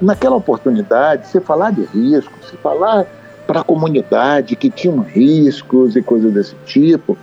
naquela 0.00 0.36
oportunidade, 0.36 1.28
se 1.28 1.40
falar 1.40 1.70
de 1.72 1.82
risco, 1.84 2.32
se 2.48 2.56
falar 2.56 3.06
para 3.46 3.60
a 3.60 3.64
comunidade 3.64 4.56
que 4.56 4.68
tinham 4.68 5.00
riscos 5.00 5.96
e 5.96 6.02
coisas 6.02 6.32
desse 6.32 6.54
tipo, 6.66 7.16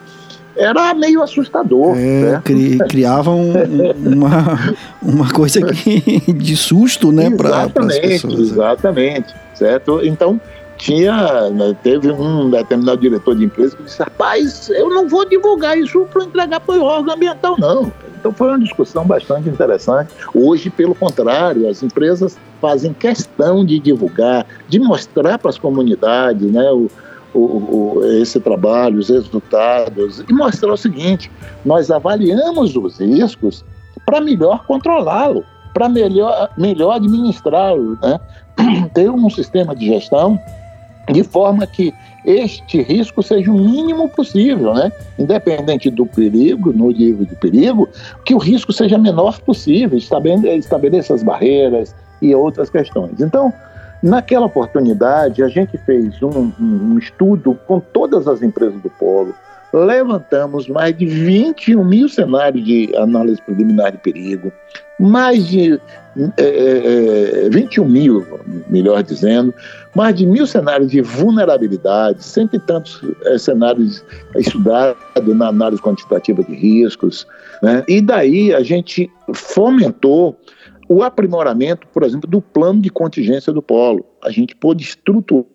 era 0.55 0.93
meio 0.93 1.21
assustador. 1.21 1.95
É, 1.97 2.39
cri, 2.43 2.77
criava 2.89 3.31
um, 3.31 3.53
uma, 3.95 4.75
uma 5.01 5.31
coisa 5.31 5.61
que, 5.61 6.33
de 6.33 6.55
susto 6.55 7.11
né, 7.11 7.29
para 7.29 7.63
as 7.63 7.99
pessoas. 7.99 8.51
Exatamente, 8.51 9.35
certo? 9.53 9.99
Então, 10.03 10.39
tinha, 10.85 11.49
né, 11.49 11.75
teve 11.81 12.11
um 12.11 12.51
determinado 12.51 13.01
diretor 13.01 13.35
de 13.35 13.45
empresa 13.45 13.75
que 13.75 13.81
disse, 13.81 14.03
rapaz, 14.03 14.69
eu 14.69 14.87
não 14.87 15.09
vou 15.09 15.27
divulgar 15.27 15.75
isso 15.75 16.05
para 16.13 16.23
entregar 16.23 16.59
para 16.59 16.75
o 16.75 16.83
órgão 16.83 17.15
ambiental, 17.15 17.55
não. 17.57 17.91
Então 18.19 18.31
foi 18.31 18.49
uma 18.49 18.59
discussão 18.59 19.03
bastante 19.03 19.49
interessante. 19.49 20.11
Hoje, 20.31 20.69
pelo 20.69 20.93
contrário, 20.93 21.67
as 21.67 21.81
empresas 21.81 22.37
fazem 22.61 22.93
questão 22.93 23.65
de 23.65 23.79
divulgar, 23.79 24.45
de 24.69 24.79
mostrar 24.79 25.39
para 25.39 25.49
as 25.49 25.57
comunidades 25.57 26.51
né, 26.51 26.71
o, 26.71 26.87
o, 27.33 27.39
o, 27.39 28.05
esse 28.21 28.39
trabalho, 28.39 28.99
os 28.99 29.09
resultados, 29.09 30.23
e 30.29 30.33
mostrar 30.33 30.71
o 30.71 30.77
seguinte: 30.77 31.31
nós 31.65 31.89
avaliamos 31.89 32.75
os 32.75 32.99
riscos 32.99 33.65
para 34.05 34.21
melhor 34.21 34.63
controlá-lo, 34.67 35.43
para 35.73 35.89
melhor, 35.89 36.51
melhor 36.55 36.97
administrá-lo, 36.97 37.97
né? 38.03 38.19
ter 38.93 39.09
um 39.09 39.29
sistema 39.31 39.75
de 39.75 39.87
gestão 39.87 40.39
de 41.11 41.23
forma 41.23 41.67
que 41.67 41.93
este 42.25 42.81
risco 42.81 43.21
seja 43.21 43.51
o 43.51 43.55
mínimo 43.55 44.09
possível, 44.09 44.73
né? 44.73 44.91
Independente 45.19 45.91
do 45.91 46.05
perigo, 46.05 46.73
no 46.73 46.89
nível 46.89 47.25
de 47.25 47.35
perigo, 47.35 47.87
que 48.25 48.33
o 48.33 48.39
risco 48.39 48.73
seja 48.73 48.97
menor 48.97 49.39
possível, 49.41 49.97
estabeleça 49.97 51.13
as 51.13 51.21
barreiras 51.21 51.95
e 52.21 52.33
outras 52.33 52.69
questões. 52.69 53.21
Então, 53.21 53.53
naquela 54.01 54.47
oportunidade, 54.47 55.43
a 55.43 55.47
gente 55.47 55.77
fez 55.77 56.21
um, 56.23 56.51
um 56.59 56.97
estudo 56.97 57.57
com 57.67 57.79
todas 57.79 58.27
as 58.27 58.41
empresas 58.41 58.81
do 58.81 58.89
Polo, 58.89 59.35
levantamos 59.75 60.69
mais 60.69 60.97
de 60.97 61.05
21 61.05 61.83
mil 61.83 62.07
cenários 62.07 62.63
de 62.63 62.95
análise 62.95 63.41
preliminar 63.41 63.91
de 63.91 63.97
perigo, 63.97 64.51
mais 64.97 65.45
de 65.45 65.79
é, 66.37 67.45
é, 67.45 67.49
21 67.49 67.83
é, 67.83 67.87
mil, 67.87 68.25
melhor 68.69 69.03
dizendo, 69.03 69.53
mais 69.93 70.15
de 70.15 70.25
mil 70.25 70.47
cenários 70.47 70.89
de 70.89 71.01
vulnerabilidade, 71.01 72.23
cento 72.23 72.55
e 72.55 72.59
tantos 72.59 73.01
é, 73.25 73.37
cenários 73.37 74.01
estudados 74.37 74.97
na 75.25 75.49
análise 75.49 75.81
quantitativa 75.81 76.41
de 76.41 76.55
riscos. 76.55 77.27
Né? 77.61 77.83
E 77.85 77.99
daí 77.99 78.53
a 78.53 78.63
gente 78.63 79.11
fomentou 79.33 80.39
o 80.87 81.03
aprimoramento, 81.03 81.85
por 81.87 82.03
exemplo, 82.03 82.29
do 82.29 82.41
plano 82.41 82.79
de 82.79 82.89
contingência 82.89 83.51
do 83.51 83.61
polo. 83.61 84.05
A 84.23 84.31
gente 84.31 84.55
pôde 84.55 84.83
estruturar 84.83 85.54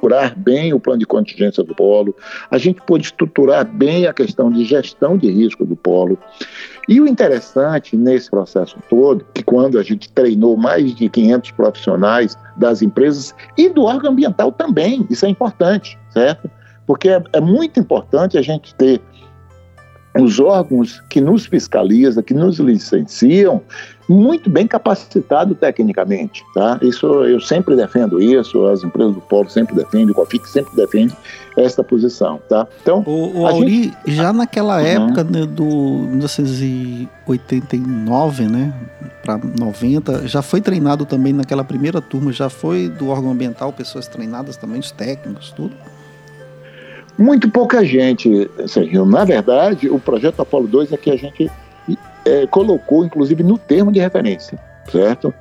estruturar 0.00 0.34
bem 0.36 0.72
o 0.72 0.80
plano 0.80 0.98
de 0.98 1.06
contingência 1.06 1.62
do 1.62 1.74
polo, 1.74 2.14
a 2.50 2.56
gente 2.56 2.80
pôde 2.80 3.04
estruturar 3.04 3.66
bem 3.66 4.06
a 4.06 4.12
questão 4.12 4.50
de 4.50 4.64
gestão 4.64 5.16
de 5.16 5.30
risco 5.30 5.64
do 5.64 5.76
polo. 5.76 6.18
E 6.88 7.00
o 7.00 7.06
interessante 7.06 7.96
nesse 7.96 8.30
processo 8.30 8.76
todo, 8.88 9.24
que 9.34 9.42
quando 9.42 9.78
a 9.78 9.82
gente 9.82 10.10
treinou 10.10 10.56
mais 10.56 10.94
de 10.94 11.08
500 11.08 11.50
profissionais 11.52 12.38
das 12.56 12.82
empresas 12.82 13.34
e 13.56 13.68
do 13.68 13.84
órgão 13.84 14.12
ambiental 14.12 14.50
também, 14.50 15.06
isso 15.10 15.26
é 15.26 15.28
importante, 15.28 15.98
certo? 16.10 16.50
Porque 16.86 17.10
é, 17.10 17.22
é 17.34 17.40
muito 17.40 17.78
importante 17.78 18.38
a 18.38 18.42
gente 18.42 18.74
ter 18.74 19.00
os 20.18 20.40
órgãos 20.40 21.00
que 21.08 21.20
nos 21.20 21.46
fiscalizam, 21.46 22.22
que 22.22 22.34
nos 22.34 22.58
licenciam, 22.58 23.62
muito 24.10 24.50
bem 24.50 24.66
capacitado 24.66 25.54
tecnicamente, 25.54 26.44
tá? 26.52 26.80
Isso 26.82 27.06
eu 27.24 27.40
sempre 27.40 27.76
defendo 27.76 28.20
isso, 28.20 28.66
as 28.66 28.82
empresas 28.82 29.14
do 29.14 29.20
polo 29.20 29.48
sempre 29.48 29.76
defendem, 29.76 30.10
o 30.10 30.14
COFIC 30.14 30.48
sempre 30.48 30.74
defende 30.74 31.16
esta 31.56 31.84
posição, 31.84 32.40
tá? 32.48 32.66
Então, 32.82 33.04
o, 33.06 33.42
o 33.42 33.46
Auri, 33.46 33.84
gente... 33.84 33.96
já 34.08 34.32
naquela 34.32 34.80
uhum. 34.80 34.86
época 34.86 35.22
né, 35.22 35.46
do 35.46 35.64
1989, 35.64 38.48
né, 38.48 38.74
para 39.22 39.38
90, 39.38 40.26
já 40.26 40.42
foi 40.42 40.60
treinado 40.60 41.06
também 41.06 41.32
naquela 41.32 41.62
primeira 41.62 42.00
turma, 42.00 42.32
já 42.32 42.50
foi 42.50 42.88
do 42.88 43.10
órgão 43.10 43.30
ambiental, 43.30 43.72
pessoas 43.72 44.08
treinadas 44.08 44.56
também, 44.56 44.80
os 44.80 44.90
técnicos, 44.90 45.52
tudo? 45.52 45.76
Muito 47.16 47.48
pouca 47.48 47.84
gente, 47.84 48.50
Serginho. 48.66 49.04
Na 49.04 49.24
verdade, 49.24 49.88
o 49.88 50.00
projeto 50.00 50.40
Apolo 50.40 50.66
2 50.66 50.92
é 50.92 50.96
que 50.96 51.10
a 51.10 51.16
gente 51.16 51.48
é, 52.24 52.46
colocou, 52.46 53.04
inclusive, 53.04 53.42
no 53.42 53.58
termo 53.58 53.92
de 53.92 54.00
referência, 54.00 54.58
certo? 54.90 55.32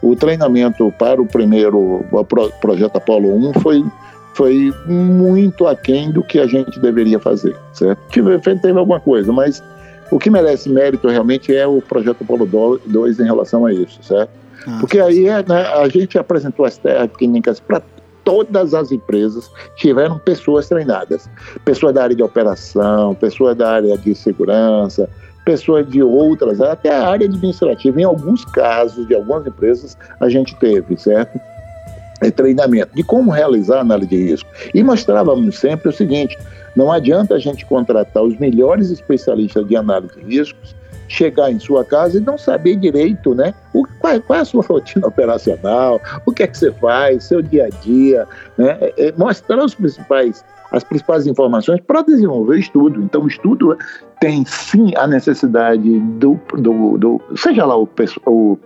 O 0.00 0.14
treinamento 0.14 0.92
para 0.98 1.20
o 1.20 1.26
primeiro 1.26 2.04
o 2.10 2.24
projeto 2.60 2.96
Apolo 2.96 3.34
1 3.48 3.54
foi, 3.54 3.84
foi 4.34 4.72
muito 4.86 5.66
aquém 5.66 6.10
do 6.10 6.22
que 6.22 6.38
a 6.38 6.46
gente 6.46 6.78
deveria 6.78 7.18
fazer, 7.18 7.56
certo? 7.72 8.00
Tive, 8.10 8.38
teve 8.38 8.78
alguma 8.78 9.00
coisa, 9.00 9.32
mas 9.32 9.62
o 10.10 10.18
que 10.18 10.30
merece 10.30 10.68
mérito 10.68 11.08
realmente 11.08 11.54
é 11.54 11.66
o 11.66 11.82
projeto 11.82 12.22
Apolo 12.22 12.46
2 12.86 13.20
em 13.20 13.24
relação 13.24 13.66
a 13.66 13.72
isso, 13.72 14.02
certo? 14.02 14.30
Ah, 14.66 14.78
Porque 14.80 15.00
aí 15.00 15.24
né, 15.24 15.66
a 15.74 15.88
gente 15.88 16.18
apresentou 16.18 16.64
as 16.64 16.78
técnicas 16.78 17.60
para 17.60 17.82
todas 18.28 18.74
as 18.74 18.92
empresas 18.92 19.50
tiveram 19.76 20.18
pessoas 20.18 20.68
treinadas. 20.68 21.30
Pessoas 21.64 21.94
da 21.94 22.02
área 22.02 22.14
de 22.14 22.22
operação, 22.22 23.14
pessoas 23.14 23.56
da 23.56 23.70
área 23.70 23.96
de 23.96 24.14
segurança, 24.14 25.08
pessoas 25.48 25.88
de 25.88 26.02
outras, 26.02 26.60
até 26.60 26.94
a 26.94 27.08
área 27.08 27.26
administrativa. 27.26 27.98
Em 27.98 28.04
alguns 28.04 28.44
casos, 28.44 29.08
de 29.08 29.14
algumas 29.14 29.46
empresas, 29.46 29.96
a 30.20 30.28
gente 30.28 30.54
teve, 30.56 30.94
certo? 30.98 31.40
É, 32.20 32.30
treinamento 32.30 32.94
de 32.94 33.02
como 33.02 33.30
realizar 33.30 33.80
análise 33.80 34.10
de 34.10 34.30
risco. 34.30 34.50
E 34.74 34.82
mostrávamos 34.82 35.58
sempre 35.58 35.88
o 35.88 35.92
seguinte: 35.92 36.36
não 36.76 36.92
adianta 36.92 37.34
a 37.34 37.38
gente 37.38 37.64
contratar 37.64 38.22
os 38.22 38.36
melhores 38.38 38.90
especialistas 38.90 39.66
de 39.66 39.74
análise 39.74 40.16
de 40.16 40.36
riscos, 40.36 40.76
chegar 41.08 41.50
em 41.50 41.58
sua 41.58 41.84
casa 41.84 42.18
e 42.18 42.20
não 42.20 42.38
saber 42.38 42.76
direito, 42.76 43.34
né? 43.34 43.54
O, 43.72 43.84
qual, 43.98 44.20
qual, 44.20 44.38
é 44.38 44.42
a 44.42 44.44
sua 44.44 44.62
rotina 44.68 45.06
operacional, 45.06 46.00
o 46.26 46.32
que 46.32 46.42
é 46.42 46.46
que 46.46 46.56
você 46.56 46.70
faz, 46.72 47.24
seu 47.24 47.42
dia 47.42 47.66
a 47.66 47.68
dia, 47.68 48.26
né? 48.56 48.78
É, 48.80 49.08
é 49.08 49.12
mostrar 49.16 49.64
os 49.64 49.74
principais 49.74 50.44
as 50.70 50.84
principais 50.84 51.26
informações 51.26 51.80
para 51.80 52.02
desenvolver 52.02 52.56
o 52.56 52.58
estudo. 52.58 53.02
Então, 53.02 53.22
o 53.22 53.28
estudo 53.28 53.76
tem 54.20 54.44
sim 54.44 54.92
a 54.96 55.06
necessidade 55.06 55.98
do, 55.98 56.38
do, 56.54 56.98
do 56.98 57.20
seja 57.36 57.64
lá 57.64 57.78
o, 57.78 57.88
o 58.26 58.58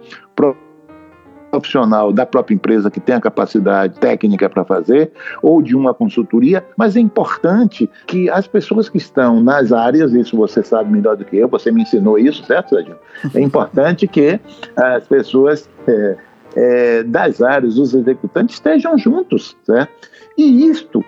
profissional 1.52 2.12
da 2.12 2.24
própria 2.24 2.54
empresa 2.54 2.90
que 2.90 2.98
tem 2.98 3.14
a 3.14 3.20
capacidade 3.20 4.00
técnica 4.00 4.48
para 4.48 4.64
fazer, 4.64 5.12
ou 5.42 5.60
de 5.60 5.76
uma 5.76 5.92
consultoria, 5.92 6.64
mas 6.76 6.96
é 6.96 7.00
importante 7.00 7.88
que 8.06 8.30
as 8.30 8.46
pessoas 8.46 8.88
que 8.88 8.96
estão 8.96 9.42
nas 9.42 9.70
áreas, 9.70 10.14
isso 10.14 10.34
você 10.34 10.62
sabe 10.62 10.90
melhor 10.90 11.14
do 11.14 11.24
que 11.26 11.36
eu, 11.36 11.46
você 11.48 11.70
me 11.70 11.82
ensinou 11.82 12.18
isso, 12.18 12.42
certo, 12.46 12.70
Sérgio? 12.70 12.96
É 13.34 13.40
importante 13.40 14.08
que 14.08 14.40
as 14.74 15.06
pessoas 15.06 15.68
é, 15.86 16.16
é, 16.56 17.02
das 17.02 17.42
áreas, 17.42 17.76
os 17.76 17.92
executantes, 17.92 18.54
estejam 18.54 18.96
juntos, 18.96 19.54
certo? 19.64 19.92
E 20.38 20.66
isto 20.66 21.04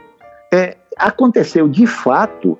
é, 0.52 0.76
aconteceu 0.98 1.66
de 1.66 1.86
fato 1.86 2.58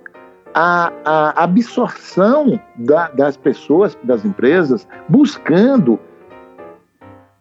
a, 0.55 0.91
a 1.05 1.45
absorção 1.45 2.59
da, 2.77 3.09
das 3.09 3.37
pessoas, 3.37 3.99
das 4.03 4.25
empresas, 4.25 4.89
buscando 5.09 5.99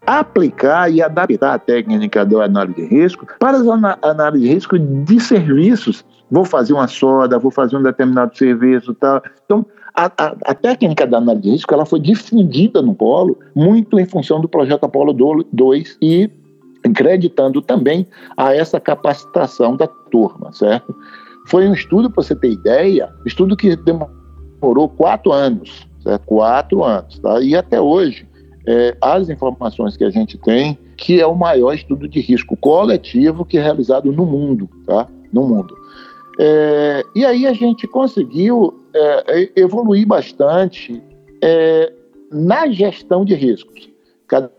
aplicar 0.05 0.91
e 0.91 1.01
adaptar 1.01 1.53
a 1.53 1.59
técnica 1.59 2.25
da 2.25 2.45
análise 2.45 2.75
de 2.75 2.87
risco 2.87 3.25
para 3.39 3.57
as 3.57 3.67
análises 4.01 4.47
de 4.47 4.53
risco 4.53 4.79
de 4.79 5.19
serviços. 5.19 6.05
Vou 6.29 6.45
fazer 6.45 6.73
uma 6.73 6.87
soda, 6.87 7.39
vou 7.39 7.51
fazer 7.51 7.77
um 7.77 7.83
determinado 7.83 8.35
serviço, 8.37 8.93
tal. 8.95 9.21
Então, 9.45 9.65
a, 9.93 10.05
a, 10.05 10.35
a, 10.45 10.53
técnica 10.55 11.05
da 11.05 11.17
análise 11.17 11.43
de 11.43 11.51
risco 11.51 11.73
ela 11.73 11.85
foi 11.85 11.99
difundida 11.99 12.81
no 12.81 12.95
Polo 12.95 13.37
muito 13.55 13.99
em 13.99 14.05
função 14.05 14.41
do 14.41 14.49
projeto 14.49 14.85
Apolo 14.85 15.13
2 15.13 15.97
e 16.01 16.29
acreditando 16.83 17.61
também 17.61 18.07
a 18.35 18.53
essa 18.53 18.79
capacitação 18.79 19.77
da 19.77 19.87
turma, 19.87 20.51
certo? 20.51 20.95
Foi 21.47 21.67
um 21.67 21.73
estudo, 21.73 22.09
para 22.09 22.23
você 22.23 22.35
ter 22.35 22.51
ideia, 22.51 23.13
estudo 23.25 23.55
que 23.55 23.75
demorou 23.75 24.89
quatro 24.89 25.31
anos, 25.31 25.87
certo? 26.01 26.25
quatro 26.25 26.83
anos, 26.83 27.19
tá? 27.19 27.39
E 27.41 27.55
até 27.55 27.79
hoje, 27.79 28.27
é, 28.65 28.95
as 29.01 29.29
informações 29.29 29.97
que 29.97 30.03
a 30.03 30.09
gente 30.09 30.37
tem, 30.37 30.77
que 30.95 31.19
é 31.19 31.27
o 31.27 31.35
maior 31.35 31.73
estudo 31.73 32.07
de 32.07 32.19
risco 32.19 32.55
coletivo 32.55 33.43
que 33.43 33.57
é 33.57 33.61
realizado 33.61 34.11
no 34.11 34.25
mundo, 34.25 34.69
tá? 34.85 35.07
No 35.31 35.47
mundo. 35.47 35.75
É, 36.39 37.03
e 37.15 37.25
aí 37.25 37.45
a 37.45 37.53
gente 37.53 37.87
conseguiu 37.87 38.73
é, 38.93 39.51
evoluir 39.55 40.07
bastante 40.07 41.01
é, 41.41 41.91
na 42.31 42.67
gestão 42.71 43.23
de 43.23 43.35
riscos. 43.35 43.89
Cada, 44.27 44.51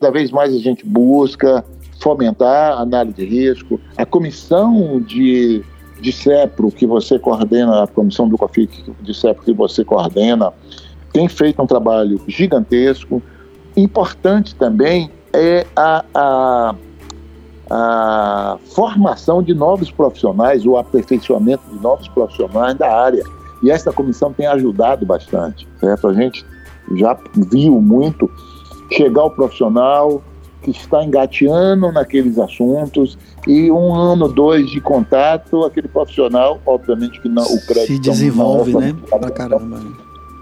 cada 0.00 0.12
vez 0.12 0.30
mais 0.30 0.54
a 0.54 0.58
gente 0.58 0.84
busca 0.84 1.64
fomentar 2.00 2.72
a 2.72 2.82
análise 2.82 3.16
de 3.16 3.24
risco. 3.24 3.80
A 3.96 4.04
comissão 4.04 5.00
de, 5.00 5.62
de 6.00 6.12
CEPRO, 6.12 6.70
que 6.70 6.86
você 6.86 7.18
coordena, 7.18 7.84
a 7.84 7.86
comissão 7.86 8.28
do 8.28 8.36
COFIC 8.36 8.92
de 9.00 9.14
CEPRO 9.14 9.44
que 9.44 9.52
você 9.52 9.84
coordena, 9.84 10.52
tem 11.12 11.28
feito 11.28 11.60
um 11.62 11.66
trabalho 11.66 12.20
gigantesco. 12.26 13.22
Importante 13.76 14.54
também 14.54 15.10
é 15.32 15.66
a, 15.76 16.04
a 16.14 16.74
a 17.74 18.58
formação 18.74 19.42
de 19.42 19.54
novos 19.54 19.90
profissionais, 19.90 20.66
o 20.66 20.76
aperfeiçoamento 20.76 21.62
de 21.72 21.82
novos 21.82 22.06
profissionais 22.08 22.76
da 22.76 22.94
área. 22.94 23.24
E 23.62 23.70
essa 23.70 23.90
comissão 23.90 24.30
tem 24.30 24.46
ajudado 24.46 25.06
bastante, 25.06 25.66
certo? 25.80 26.08
A 26.08 26.12
gente 26.12 26.44
já 26.96 27.16
viu 27.50 27.80
muito 27.80 28.30
chegar 28.90 29.24
o 29.24 29.30
profissional 29.30 30.22
que 30.60 30.70
está 30.70 31.02
engateando 31.02 31.90
naqueles 31.92 32.38
assuntos 32.38 33.16
e 33.48 33.70
um 33.70 33.94
ano, 33.94 34.28
dois 34.28 34.68
de 34.70 34.80
contato, 34.80 35.64
aquele 35.64 35.88
profissional, 35.88 36.60
obviamente 36.66 37.20
que 37.22 37.28
não, 37.28 37.42
o 37.42 37.66
crédito... 37.66 37.86
Se 37.86 37.98
desenvolve, 37.98 38.72
não 38.72 38.82
é, 38.82 38.92
né? 38.92 38.96
Pra 39.08 39.30
caramba. 39.30 39.80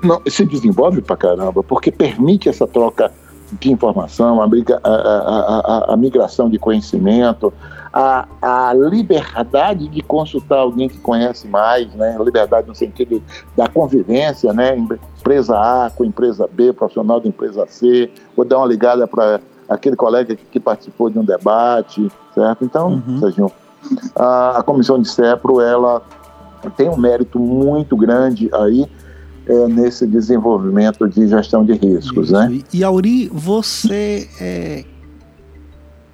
Não, 0.03 0.21
se 0.27 0.45
desenvolve 0.45 1.03
pra 1.03 1.17
caramba, 1.17 1.63
porque 1.63 1.91
permite 1.91 2.49
essa 2.49 2.67
troca 2.67 3.13
de 3.53 3.73
informação, 3.73 4.41
a, 4.41 4.45
a, 4.45 4.89
a, 4.89 5.95
a 5.95 5.97
migração 5.97 6.49
de 6.49 6.59
conhecimento, 6.59 7.53
a, 7.93 8.73
liberdade 8.73 9.89
de 9.89 10.01
consultar 10.03 10.59
alguém 10.61 10.89
que 10.89 10.99
conhece 10.99 11.49
mais, 11.49 11.93
né? 11.95 12.17
Liberdade 12.21 12.69
no 12.69 12.75
sentido 12.75 13.21
da 13.57 13.67
convivência, 13.67 14.53
né? 14.53 14.77
Empresa 14.77 15.57
A 15.59 15.91
com 15.91 16.05
empresa 16.05 16.49
B, 16.51 16.73
profissional 16.73 17.21
da 17.21 17.29
empresa 17.29 17.67
C, 17.67 18.11
ou 18.37 18.45
dar 18.45 18.59
uma 18.59 18.67
ligada 18.67 19.07
para 19.09 19.41
aquele 19.69 19.97
colega 19.97 20.37
que, 20.37 20.45
que, 20.45 20.61
participou 20.61 21.11
de 21.11 21.19
um 21.19 21.25
debate, 21.25 22.11
certo? 22.35 22.65
Então, 22.65 23.03
uhum. 23.07 23.19
Serginho, 23.19 23.53
a, 24.15 24.59
a 24.59 24.63
comissão 24.63 25.01
de 25.01 25.09
CEPRO, 25.09 25.61
ela 25.61 26.03
tem 26.77 26.89
um 26.89 26.97
mérito 26.97 27.39
muito 27.39 27.97
grande 27.97 28.51
aí, 28.53 28.87
é, 29.47 29.69
nesse 29.69 30.07
desenvolvimento 30.07 31.09
de 31.09 31.29
gestão 31.29 31.65
de 31.65 31.73
riscos. 31.73 32.27
Isso. 32.27 32.33
Né? 32.33 32.61
E 32.73 32.85
Auri, 32.85 33.29
você, 33.33 34.29
é, 34.41 34.85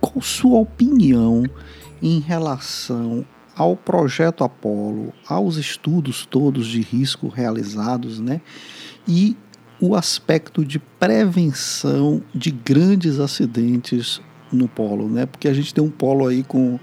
qual 0.01 0.21
sua 0.21 0.59
opinião 0.59 1.45
em 2.03 2.21
relação 2.21 3.25
ao 3.57 3.75
projeto 3.75 4.45
Apolo, 4.45 5.13
aos 5.27 5.57
estudos 5.57 6.27
todos 6.27 6.67
de 6.67 6.83
risco 6.83 7.29
realizados, 7.29 8.21
né? 8.21 8.43
E 9.09 9.35
o 9.81 9.95
aspecto 9.95 10.65
de 10.65 10.79
prevenção 10.79 12.23
de 12.35 12.51
grandes 12.51 13.19
acidentes 13.19 14.21
no 14.53 14.69
polo, 14.69 15.09
né? 15.09 15.27
Porque 15.27 15.49
a 15.49 15.55
gente 15.55 15.73
tem 15.73 15.83
um 15.83 15.91
polo 15.91 16.27
aí 16.27 16.43
com 16.43 16.79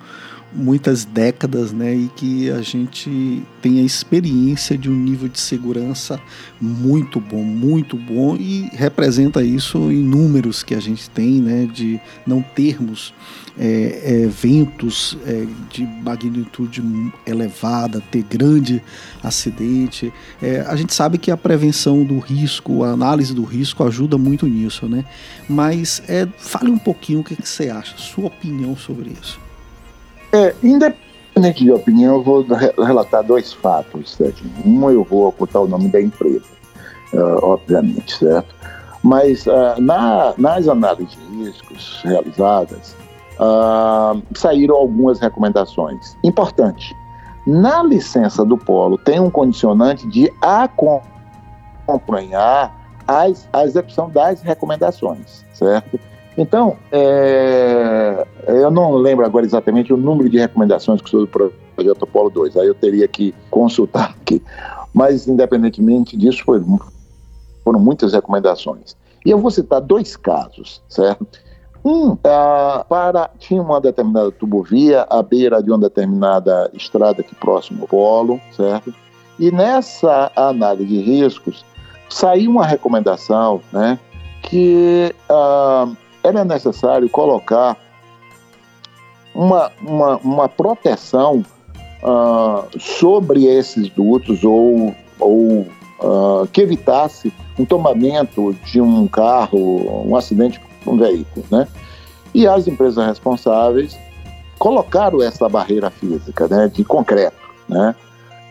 muitas 0.56 1.06
décadas, 1.06 1.72
né, 1.72 1.96
e 1.96 2.10
que 2.16 2.50
a 2.50 2.62
gente 2.62 3.44
tem 3.62 3.80
a 3.80 3.84
experiência 3.84 4.78
de 4.78 4.90
um 4.90 4.96
nível 4.96 5.28
de 5.28 5.40
segurança 5.40 6.20
muito 6.60 7.20
bom, 7.20 7.44
muito 7.44 7.98
bom 7.98 8.36
e 8.36 8.70
representa 8.74 9.44
isso 9.44 9.92
em 9.92 10.04
números 10.04 10.64
que 10.64 10.76
a 10.76 10.80
gente 10.80 11.10
tem, 11.10 11.42
né, 11.42 11.66
de 11.66 12.00
não 12.26 12.42
termos 12.42 13.14
é, 13.58 14.24
eventos 14.24 15.18
é, 15.26 15.46
de 15.70 15.84
magnitude 15.84 16.84
elevada, 17.26 18.02
ter 18.12 18.24
grande 18.24 18.82
acidente. 19.22 20.12
É, 20.42 20.62
a 20.62 20.76
gente 20.76 20.94
sabe 20.94 21.18
que 21.18 21.32
a 21.32 21.38
prevenção 21.38 22.04
do 22.04 22.20
risco, 22.20 22.84
a 22.84 22.90
análise 22.90 23.34
do 23.34 23.44
risco 23.44 23.84
ajuda 23.84 24.18
muito 24.18 24.48
nisso, 24.48 24.88
né? 24.88 25.06
Mas 25.48 26.02
é, 26.08 26.28
fale 26.38 26.72
um 26.72 26.78
pouquinho 26.78 27.20
o 27.20 27.24
que, 27.24 27.36
que 27.36 27.48
você 27.48 27.70
acha, 27.70 27.98
sua 27.98 28.26
opinião 28.26 28.76
sobre 28.76 29.12
isso. 29.22 29.43
É, 30.34 30.54
independente 30.64 31.64
de 31.64 31.72
opinião, 31.72 32.16
eu 32.16 32.24
vou 32.24 32.44
relatar 32.84 33.24
dois 33.24 33.54
fatos, 33.54 34.16
certo? 34.16 34.44
Um, 34.66 34.90
eu 34.90 35.04
vou 35.04 35.28
ocultar 35.28 35.62
o 35.62 35.68
nome 35.68 35.90
da 35.90 36.02
empresa, 36.02 36.48
uh, 37.14 37.38
obviamente, 37.44 38.18
certo? 38.18 38.56
Mas 39.04 39.46
uh, 39.46 39.80
na, 39.80 40.34
nas 40.36 40.68
análises 40.68 41.16
de 41.16 41.44
riscos 41.44 42.02
realizadas, 42.04 42.96
uh, 43.40 44.20
saíram 44.34 44.76
algumas 44.76 45.20
recomendações. 45.20 46.18
Importante, 46.24 46.96
na 47.46 47.84
licença 47.84 48.44
do 48.44 48.58
polo 48.58 48.98
tem 48.98 49.20
um 49.20 49.30
condicionante 49.30 50.08
de 50.08 50.34
acompanhar 51.86 52.76
as, 53.08 53.48
a 53.54 53.66
execução 53.66 54.10
das 54.10 54.42
recomendações, 54.42 55.46
certo? 55.54 56.00
Então, 56.38 56.78
é, 56.92 58.26
eu 58.48 58.72
não 58.72 58.96
lembro 58.96 59.26
agora 59.26 59.46
exatamente 59.46 59.94
o 59.94 59.98
número 59.98 60.30
de 60.30 60.40
recomendações 60.40 61.02
que 61.02 61.10
sou 61.10 61.22
do 61.22 61.28
projeto 61.28 62.04
Apolo 62.04 62.30
2, 62.30 62.58
aí 62.58 62.68
eu 62.68 62.74
teria 62.74 63.08
que 63.08 63.34
consultar 63.50 64.16
aqui. 64.20 64.42
Mas, 64.94 65.28
independentemente 65.28 66.18
disso, 66.18 66.44
foi, 66.44 66.62
foram 67.64 67.80
muitas 67.80 68.14
recomendações. 68.14 68.96
E 69.26 69.30
eu 69.30 69.38
vou 69.38 69.52
citar 69.52 69.82
dois 69.82 70.16
casos, 70.16 70.82
certo? 70.90 71.26
Um, 71.86 72.16
para, 72.16 73.30
tinha 73.38 73.62
uma 73.62 73.80
determinada 73.82 74.32
tubovia 74.32 75.06
à 75.10 75.22
beira 75.22 75.62
de 75.62 75.70
uma 75.70 75.78
determinada 75.78 76.72
estrada 76.74 77.22
aqui 77.22 77.36
próximo 77.36 77.82
ao 77.82 77.88
polo, 77.88 78.40
certo? 78.56 78.94
E 79.38 79.52
nessa 79.52 80.32
análise 80.36 80.88
de 80.88 81.02
riscos, 81.02 81.66
saiu 82.10 82.52
uma 82.52 82.66
recomendação, 82.66 83.62
né, 83.72 84.00
que 84.44 85.14
ah, 85.28 85.90
era 86.24 86.46
necessário 86.46 87.10
colocar 87.10 87.78
uma, 89.36 89.72
uma, 89.82 90.18
uma 90.18 90.50
proteção 90.50 91.44
uh, 92.04 92.80
sobre 92.80 93.46
esses 93.46 93.90
dutos 93.90 94.44
ou, 94.44 94.96
ou 95.20 95.68
uh, 96.00 96.48
que 96.52 96.62
evitasse 96.62 97.34
um 97.58 97.66
tomamento 97.66 98.54
de 98.66 98.80
um 98.80 99.08
carro, 99.08 100.08
um 100.08 100.16
acidente 100.16 100.62
com 100.84 100.94
um 100.94 100.98
veículo, 100.98 101.46
né? 101.52 101.68
E 102.34 102.48
as 102.48 102.68
empresas 102.68 103.06
responsáveis 103.06 103.98
colocaram 104.58 105.22
essa 105.22 105.48
barreira 105.50 105.90
física, 105.90 106.48
né, 106.48 106.68
de 106.68 106.84
concreto, 106.84 107.38
né? 107.68 107.96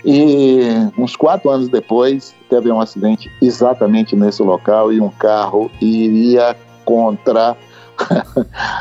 E 0.04 0.60
uns 0.98 1.14
quatro 1.14 1.48
anos 1.48 1.68
depois 1.68 2.34
teve 2.50 2.70
um 2.70 2.80
acidente 2.80 3.30
exatamente 3.40 4.16
nesse 4.16 4.42
local 4.42 4.92
e 4.92 5.00
um 5.00 5.08
carro 5.08 5.70
iria 5.80 6.56
contra 6.84 7.56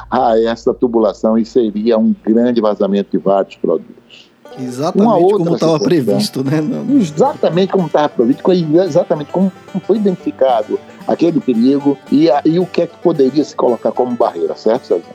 a 0.10 0.40
essa 0.40 0.74
tubulação 0.74 1.38
e 1.38 1.46
seria 1.46 1.98
um 1.98 2.16
grande 2.26 2.62
vazamento 2.62 3.12
de 3.12 3.18
vários 3.18 3.56
produtos. 3.56 4.32
Exatamente 4.60 5.34
como 5.34 5.54
estava 5.54 5.80
previsto, 5.80 6.44
né? 6.44 6.60
Exatamente 7.00 7.72
como 7.72 7.88
estava 7.88 8.10
previsto, 8.10 8.52
exatamente 8.52 9.32
como 9.32 9.52
foi 9.86 9.98
identificado 9.98 10.80
aquele 11.08 11.40
perigo 11.40 11.98
e, 12.12 12.30
a, 12.30 12.42
e 12.44 12.60
o 12.60 12.66
que 12.66 12.82
é 12.82 12.88
que 12.88 12.98
poderia 12.98 13.44
se 13.44 13.56
colocar 13.56 13.92
como 13.92 14.16
barreira, 14.16 14.56
certo, 14.56 14.88
Sérgio? 14.88 15.10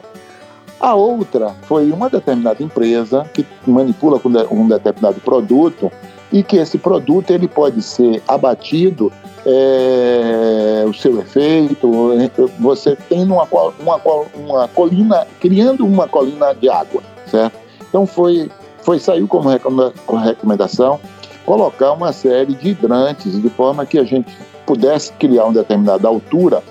A 0.81 0.95
outra 0.95 1.55
foi 1.63 1.91
uma 1.91 2.09
determinada 2.09 2.63
empresa 2.63 3.25
que 3.33 3.47
manipula 3.67 4.21
um 4.51 4.69
determinado 4.69 5.21
produto 5.21 5.91
e 6.37 6.43
que 6.43 6.59
esse 6.59 6.77
produto 6.77 7.31
ele 7.31 7.49
pode 7.49 7.81
ser 7.81 8.23
abatido 8.29 9.11
é, 9.47 10.85
o 10.87 10.93
seu 10.93 11.19
efeito. 11.19 11.91
Você 12.61 12.95
tem 12.95 13.25
uma, 13.25 13.49
uma, 13.81 14.01
uma 14.35 14.69
colina, 14.69 15.27
criando 15.41 15.87
uma 15.87 16.07
colina 16.07 16.55
de 16.55 16.69
água, 16.69 17.03
certo? 17.27 17.57
Então 17.89 18.07
foi, 18.07 18.51
foi 18.83 18.99
saiu 18.99 19.27
como 19.27 19.49
recomendação 20.19 21.01
colocar 21.47 21.93
uma 21.93 22.13
série 22.13 22.55
de 22.55 22.71
hidrantes 22.71 23.41
de 23.41 23.49
forma 23.49 23.87
que 23.87 23.99
a 23.99 24.05
gente 24.05 24.37
pudesse 24.67 25.13
criar 25.15 25.45
uma 25.45 25.55
determinada 25.55 26.07
altura 26.07 26.63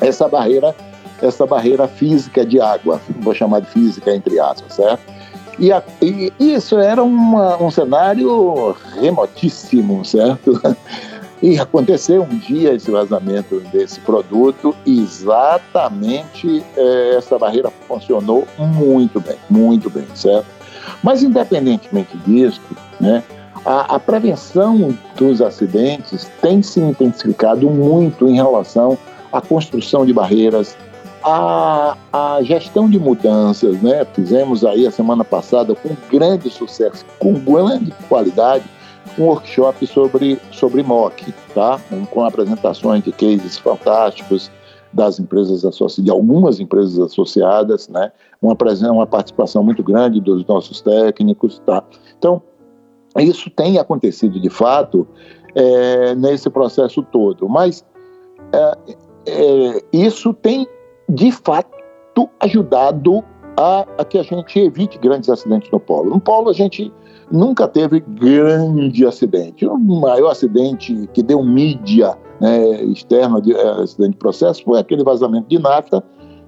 essa 0.00 0.28
barreira 0.28 0.74
essa 1.20 1.44
barreira 1.44 1.88
física 1.88 2.46
de 2.46 2.60
água, 2.60 3.00
vou 3.18 3.34
chamar 3.34 3.60
de 3.60 3.66
física 3.66 4.14
entre 4.14 4.38
aspas, 4.38 4.74
certo? 4.74 5.17
E, 5.58 5.72
a, 5.72 5.82
e 6.00 6.32
isso 6.38 6.78
era 6.78 7.02
uma, 7.02 7.60
um 7.60 7.70
cenário 7.70 8.76
remotíssimo, 9.00 10.04
certo? 10.04 10.60
E 11.40 11.56
aconteceu 11.56 12.22
um 12.24 12.36
dia 12.36 12.74
esse 12.74 12.90
vazamento 12.90 13.60
desse 13.72 14.00
produto, 14.00 14.74
exatamente 14.84 16.64
é, 16.76 17.14
essa 17.16 17.38
barreira 17.38 17.70
funcionou 17.86 18.44
muito 18.58 19.20
bem, 19.20 19.36
muito 19.48 19.88
bem, 19.88 20.04
certo? 20.16 20.46
Mas 21.00 21.22
independentemente 21.22 22.16
disso, 22.26 22.60
né, 22.98 23.22
a, 23.64 23.94
a 23.94 24.00
prevenção 24.00 24.96
dos 25.16 25.40
acidentes 25.40 26.28
tem 26.42 26.60
se 26.60 26.80
intensificado 26.80 27.70
muito 27.70 28.26
em 28.26 28.34
relação 28.34 28.98
à 29.32 29.40
construção 29.40 30.04
de 30.04 30.12
barreiras, 30.12 30.76
a, 31.28 31.96
a 32.12 32.42
gestão 32.42 32.88
de 32.88 32.98
mudanças, 32.98 33.80
né? 33.82 34.04
Fizemos 34.14 34.64
aí 34.64 34.86
a 34.86 34.90
semana 34.90 35.24
passada 35.24 35.74
com 35.74 35.90
grande 36.10 36.48
sucesso, 36.48 37.04
com 37.18 37.34
grande 37.34 37.92
qualidade, 38.08 38.64
um 39.18 39.24
workshop 39.24 39.86
sobre, 39.86 40.40
sobre 40.50 40.82
MOC, 40.82 41.32
tá? 41.54 41.78
Com 42.10 42.24
apresentações 42.24 43.04
de 43.04 43.12
cases 43.12 43.58
fantásticos 43.58 44.50
das 44.92 45.20
empresas 45.20 45.64
associadas, 45.64 46.04
de 46.04 46.10
algumas 46.10 46.60
empresas 46.60 46.98
associadas, 46.98 47.88
né? 47.88 48.10
Uma, 48.40 48.56
uma 48.90 49.06
participação 49.06 49.62
muito 49.62 49.82
grande 49.82 50.20
dos 50.20 50.46
nossos 50.46 50.80
técnicos, 50.80 51.60
tá? 51.66 51.82
Então, 52.18 52.40
isso 53.18 53.50
tem 53.50 53.78
acontecido 53.78 54.40
de 54.40 54.48
fato 54.48 55.06
é, 55.54 56.14
nesse 56.14 56.48
processo 56.48 57.02
todo, 57.02 57.48
mas 57.48 57.84
é, 58.52 58.78
é, 59.26 59.84
isso 59.92 60.32
tem 60.32 60.66
de 61.08 61.32
fato 61.32 61.78
ajudado 62.40 63.22
a, 63.56 63.86
a, 63.98 64.04
que 64.04 64.18
a 64.18 64.22
gente 64.22 64.58
evite 64.58 64.98
grandes 64.98 65.28
acidentes 65.28 65.70
no 65.70 65.80
polo. 65.80 66.10
No 66.10 66.20
polo 66.20 66.50
a 66.50 66.52
gente 66.52 66.92
nunca 67.30 67.66
teve 67.66 68.00
grande 68.00 69.04
acidente. 69.06 69.66
O 69.66 69.78
maior 69.78 70.30
acidente 70.30 71.08
que 71.12 71.22
deu 71.22 71.42
mídia 71.42 72.16
né, 72.40 72.82
externa 72.84 73.40
de 73.40 73.52
é, 73.52 73.68
acidente 73.82 74.12
de 74.12 74.18
processo 74.18 74.62
foi 74.64 74.78
aquele 74.78 75.02
vazamento 75.02 75.48
de 75.48 75.58
nafta 75.58 76.02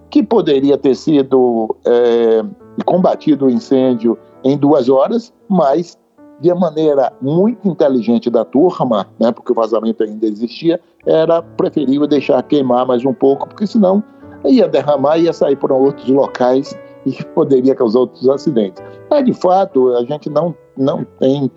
que 0.09 0.23
poderia 0.23 0.77
ter 0.77 0.95
sido 0.95 1.75
é, 1.85 2.43
combatido 2.85 3.47
o 3.47 3.51
incêndio 3.51 4.19
em 4.43 4.57
duas 4.57 4.89
horas, 4.89 5.33
mas 5.49 5.99
de 6.41 6.53
maneira 6.55 7.13
muito 7.21 7.69
inteligente 7.69 8.31
da 8.31 8.45
turma, 8.45 9.07
né, 9.19 9.31
porque 9.31 9.53
o 9.53 9.55
vazamento 9.55 10.03
ainda 10.03 10.27
existia, 10.27 10.81
era 11.07 11.43
preferível 11.43 12.07
deixar 12.07 12.43
queimar 12.43 12.87
mais 12.87 13.05
um 13.05 13.13
pouco, 13.13 13.47
porque 13.49 13.67
senão 13.67 14.03
ia 14.45 14.69
derramar 14.69 15.19
ia 15.19 15.33
sair 15.33 15.57
por 15.57 15.73
outros 15.73 16.09
locais 16.09 16.77
e 17.07 17.25
poderia 17.35 17.75
causar 17.75 18.01
outros 18.01 18.29
acidentes. 18.29 18.83
Mas, 19.11 19.25
de 19.25 19.33
fato, 19.33 19.95
a 19.95 20.05
gente 20.05 20.29
não, 20.29 20.55
não 20.77 21.05
tem 21.19 21.51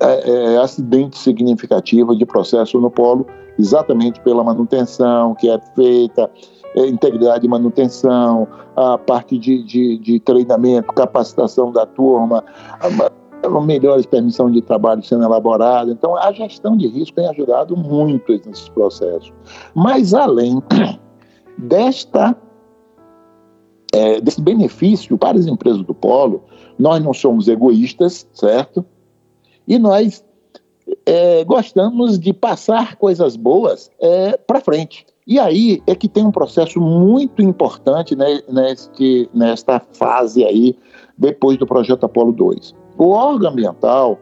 é, 0.00 0.30
é, 0.30 0.58
acidente 0.58 1.18
significativo 1.18 2.16
de 2.16 2.24
processo 2.24 2.80
no 2.80 2.90
polo, 2.90 3.26
exatamente 3.58 4.20
pela 4.20 4.42
manutenção 4.42 5.34
que 5.34 5.48
é 5.48 5.58
feita, 5.74 6.30
é, 6.74 6.86
integridade 6.86 7.42
de 7.42 7.48
manutenção, 7.48 8.46
a 8.74 8.98
parte 8.98 9.38
de, 9.38 9.62
de, 9.62 9.98
de 9.98 10.20
treinamento, 10.20 10.92
capacitação 10.92 11.72
da 11.72 11.86
turma, 11.86 12.44
melhores 13.64 14.06
permissão 14.06 14.50
de 14.50 14.60
trabalho 14.60 15.02
sendo 15.02 15.24
elaborada. 15.24 15.90
Então, 15.90 16.16
a 16.16 16.32
gestão 16.32 16.76
de 16.76 16.88
risco 16.88 17.16
tem 17.16 17.28
ajudado 17.28 17.76
muito 17.76 18.32
nesses 18.32 18.68
processos. 18.70 19.32
Mas, 19.74 20.14
além 20.14 20.60
desta 21.58 22.36
é, 23.92 24.20
desse 24.20 24.40
benefício 24.40 25.16
para 25.16 25.38
as 25.38 25.46
empresas 25.46 25.82
do 25.82 25.94
polo, 25.94 26.42
nós 26.78 27.02
não 27.02 27.14
somos 27.14 27.48
egoístas, 27.48 28.28
certo? 28.32 28.84
E 29.66 29.78
nós 29.78 30.24
é, 31.04 31.44
gostamos 31.44 32.18
de 32.18 32.32
passar 32.32 32.96
coisas 32.96 33.36
boas 33.36 33.90
é, 34.00 34.36
para 34.36 34.60
frente. 34.60 35.06
E 35.26 35.38
aí 35.40 35.82
é 35.86 35.94
que 35.94 36.08
tem 36.08 36.24
um 36.24 36.30
processo 36.30 36.80
muito 36.80 37.42
importante 37.42 38.14
né, 38.14 38.40
neste, 38.48 39.28
nesta 39.34 39.80
fase 39.80 40.44
aí, 40.44 40.78
depois 41.18 41.56
do 41.58 41.66
projeto 41.66 42.04
Apolo 42.04 42.32
2. 42.32 42.74
O 42.96 43.10
órgão 43.10 43.50
ambiental, 43.50 44.18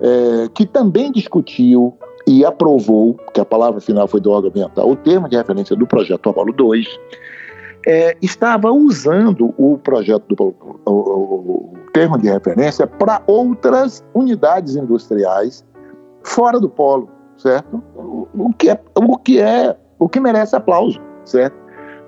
é, 0.00 0.48
que 0.54 0.64
também 0.64 1.10
discutiu 1.10 1.96
e 2.26 2.44
aprovou, 2.44 3.14
que 3.32 3.40
a 3.40 3.44
palavra 3.44 3.80
final 3.80 4.06
foi 4.06 4.20
do 4.20 4.30
órgão 4.30 4.50
ambiental, 4.50 4.88
o 4.88 4.96
termo 4.96 5.28
de 5.28 5.36
referência 5.36 5.74
do 5.76 5.86
projeto 5.86 6.30
Apolo 6.30 6.52
2, 6.52 6.86
é, 7.86 8.16
estava 8.22 8.70
usando 8.70 9.52
o 9.58 9.76
projeto 9.78 10.34
do 10.34 10.54
o, 10.84 10.90
o, 10.90 10.92
o 10.92 11.76
termo 11.92 12.16
de 12.18 12.28
referência 12.28 12.86
para 12.86 13.22
outras 13.26 14.04
unidades 14.14 14.76
industriais 14.76 15.64
fora 16.22 16.60
do 16.60 16.68
polo, 16.68 17.08
certo? 17.36 17.82
O, 17.96 18.28
o, 18.34 18.52
que 18.54 18.70
é 18.70 18.80
o 18.94 19.18
que 19.18 19.40
é 19.40 19.76
o 19.98 20.08
que 20.08 20.20
merece 20.20 20.54
aplauso, 20.54 21.00
certo? 21.24 21.56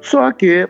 Só 0.00 0.30
que 0.32 0.68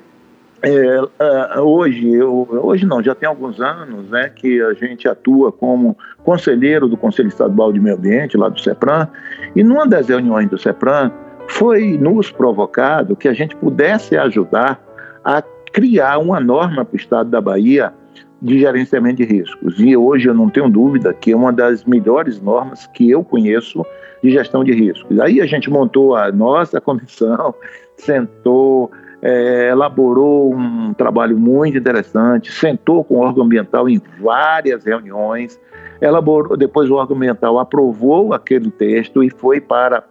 é, 0.64 1.56
é, 1.56 1.60
hoje, 1.60 2.22
hoje 2.22 2.86
não, 2.86 3.02
já 3.02 3.14
tem 3.14 3.28
alguns 3.28 3.60
anos 3.60 4.08
né, 4.08 4.30
que 4.34 4.60
a 4.62 4.72
gente 4.74 5.08
atua 5.08 5.52
como 5.52 5.96
conselheiro 6.24 6.88
do 6.88 6.96
Conselho 6.96 7.28
Estadual 7.28 7.72
de 7.72 7.80
Meio 7.80 7.96
Ambiente, 7.96 8.36
lá 8.36 8.48
do 8.48 8.58
CEPRAM, 8.58 9.08
e 9.54 9.62
numa 9.62 9.86
das 9.86 10.08
reuniões 10.08 10.48
do 10.48 10.58
CEPRAM 10.58 11.12
foi 11.48 11.98
nos 11.98 12.30
provocado 12.30 13.14
que 13.14 13.28
a 13.28 13.34
gente 13.34 13.54
pudesse 13.56 14.16
ajudar 14.16 14.82
a 15.24 15.42
criar 15.72 16.18
uma 16.18 16.40
norma 16.40 16.84
para 16.84 16.94
o 16.94 16.96
Estado 16.96 17.30
da 17.30 17.40
Bahia 17.40 17.92
de 18.40 18.58
gerenciamento 18.58 19.16
de 19.16 19.24
riscos. 19.24 19.78
E 19.78 19.96
hoje 19.96 20.28
eu 20.28 20.34
não 20.34 20.48
tenho 20.48 20.68
dúvida 20.68 21.12
que 21.14 21.32
é 21.32 21.36
uma 21.36 21.52
das 21.52 21.84
melhores 21.84 22.40
normas 22.40 22.86
que 22.88 23.10
eu 23.10 23.24
conheço 23.24 23.84
de 24.22 24.30
gestão 24.30 24.62
de 24.62 24.72
riscos. 24.72 25.18
Aí 25.18 25.40
a 25.40 25.46
gente 25.46 25.70
montou 25.70 26.14
a 26.14 26.30
nossa 26.30 26.80
comissão, 26.80 27.54
sentou, 27.96 28.90
é, 29.24 29.70
elaborou 29.70 30.54
um 30.54 30.92
trabalho 30.92 31.38
muito 31.38 31.78
interessante, 31.78 32.52
sentou 32.52 33.02
com 33.02 33.14
o 33.14 33.18
órgão 33.20 33.44
ambiental 33.44 33.88
em 33.88 33.98
várias 34.20 34.84
reuniões, 34.84 35.58
elaborou, 35.98 36.58
depois 36.58 36.90
o 36.90 36.94
órgão 36.96 37.16
ambiental 37.16 37.58
aprovou 37.58 38.34
aquele 38.34 38.70
texto 38.70 39.24
e 39.24 39.30
foi 39.30 39.62
para 39.62 40.04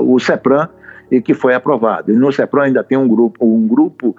o 0.00 0.18
CEPRAM 0.18 0.70
e 1.10 1.20
que 1.20 1.34
foi 1.34 1.54
aprovado. 1.54 2.10
E 2.10 2.16
no 2.16 2.32
CEPRAM 2.32 2.64
ainda 2.64 2.82
tem 2.82 2.96
um 2.96 3.06
grupo, 3.06 3.44
um 3.44 3.68
grupo 3.68 4.16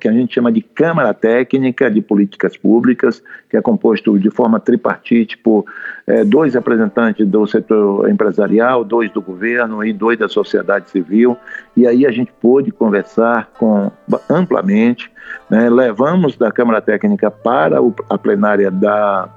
que 0.00 0.08
a 0.08 0.12
gente 0.12 0.34
chama 0.34 0.50
de 0.50 0.60
Câmara 0.60 1.14
Técnica 1.14 1.90
de 1.90 2.00
Políticas 2.00 2.56
Públicas, 2.56 3.22
que 3.48 3.56
é 3.56 3.62
composto 3.62 4.18
de 4.18 4.30
forma 4.30 4.58
tripartite 4.58 5.38
por 5.38 5.64
é, 6.06 6.24
dois 6.24 6.54
representantes 6.54 7.26
do 7.26 7.46
setor 7.46 8.08
empresarial, 8.10 8.84
dois 8.84 9.10
do 9.10 9.22
governo 9.22 9.84
e 9.84 9.92
dois 9.92 10.18
da 10.18 10.28
sociedade 10.28 10.90
civil. 10.90 11.36
E 11.76 11.86
aí 11.86 12.06
a 12.06 12.10
gente 12.10 12.32
pôde 12.40 12.70
conversar 12.70 13.50
com 13.58 13.90
amplamente, 14.28 15.10
né, 15.48 15.70
levamos 15.70 16.36
da 16.36 16.50
Câmara 16.50 16.80
Técnica 16.80 17.30
para 17.30 17.80
o, 17.80 17.94
a 18.10 18.18
plenária 18.18 18.70
da, 18.70 19.28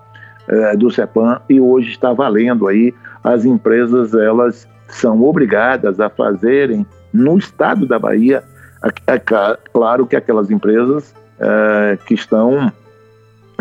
é, 0.48 0.76
do 0.76 0.90
CEPAM 0.90 1.42
e 1.50 1.62
hoje 1.62 1.92
está 1.92 2.12
valendo 2.14 2.68
aí 2.68 2.94
as 3.24 3.46
empresas 3.46 4.14
elas 4.14 4.68
são 4.88 5.22
obrigadas 5.24 6.00
a 6.00 6.10
fazerem 6.10 6.86
no 7.14 7.38
estado 7.38 7.86
da 7.86 8.00
Bahia, 8.00 8.44
é 9.08 9.20
claro 9.74 10.06
que 10.06 10.16
aquelas 10.16 10.50
empresas 10.50 11.14
é, 11.40 11.98
que 12.06 12.14
estão 12.14 12.72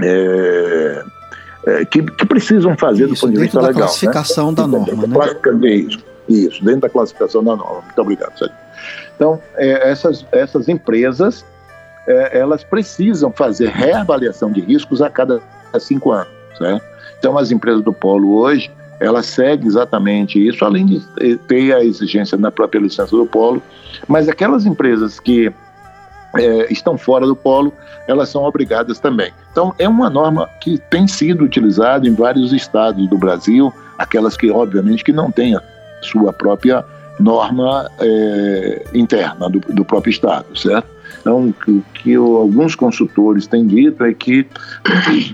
é, 0.03 1.05
é, 1.67 1.85
que, 1.85 2.03
que, 2.03 2.27
precisam 2.27 2.77
fazer 2.77 3.05
isso, 3.05 3.15
do 3.15 3.21
ponto 3.21 3.33
de 3.33 3.41
vista 3.41 3.61
legal. 3.61 3.73
Dentro 3.73 3.81
da 3.81 3.87
classificação 3.87 4.51
né? 4.51 4.55
da 4.55 4.67
norma, 4.67 5.07
né? 5.07 5.69
Isso, 5.69 6.05
isso, 6.29 6.65
dentro 6.65 6.81
da 6.83 6.89
classificação 6.89 7.43
da 7.43 7.57
norma. 7.57 7.83
Muito 7.83 8.01
obrigado, 8.01 8.39
Sérgio. 8.39 8.57
Então, 9.15 9.41
é, 9.57 9.91
essas, 9.91 10.25
essas 10.33 10.69
empresas, 10.69 11.45
é, 12.07 12.39
elas 12.39 12.63
precisam 12.63 13.33
fazer 13.33 13.69
reavaliação 13.69 14.53
de 14.53 14.61
riscos 14.61 15.01
a 15.03 15.11
cada 15.11 15.41
cinco 15.81 16.13
anos, 16.13 16.29
né? 16.61 16.81
Então, 17.19 17.37
as 17.37 17.51
empresas 17.51 17.83
do 17.83 17.93
polo 17.93 18.37
hoje, 18.37 18.71
ela 19.01 19.23
segue 19.23 19.67
exatamente 19.67 20.45
isso, 20.45 20.65
além 20.65 20.87
de 20.87 21.01
ter 21.49 21.75
a 21.75 21.85
exigência 21.85 22.37
na 22.39 22.51
própria 22.51 22.79
licença 22.79 23.17
do 23.17 23.27
polo, 23.27 23.63
mas 24.09 24.29
aquelas 24.29 24.65
empresas 24.67 25.21
que 25.21 25.53
é, 26.37 26.73
estão 26.73 26.97
fora 26.99 27.27
do 27.27 27.37
polo, 27.37 27.73
elas 28.07 28.29
são 28.29 28.45
obrigadas 28.45 28.99
também. 28.99 29.33
Então, 29.53 29.75
é 29.79 29.89
uma 29.89 30.09
norma 30.11 30.49
que 30.61 30.79
tem 30.91 31.07
sido 31.07 31.45
utilizada 31.45 32.07
em 32.07 32.15
vários 32.15 32.53
estados 32.53 33.09
do 33.09 33.19
Brasil, 33.19 33.73
aquelas 33.99 34.37
que, 34.37 34.51
obviamente, 34.51 35.05
que 35.05 35.13
não 35.13 35.31
têm 35.31 35.57
a 35.57 35.63
sua 36.03 36.33
própria 36.33 36.85
norma 37.19 37.91
é, 37.99 38.85
interna 38.93 39.49
do, 39.49 39.61
do, 39.61 39.85
próprio 39.85 40.11
estado, 40.11 40.57
certo? 40.57 40.87
Então, 41.21 41.49
o 41.49 41.53
que, 41.53 41.83
que 41.95 42.15
alguns 42.15 42.75
consultores 42.75 43.47
têm 43.47 43.67
dito 43.67 44.05
é 44.05 44.13
que 44.13 44.47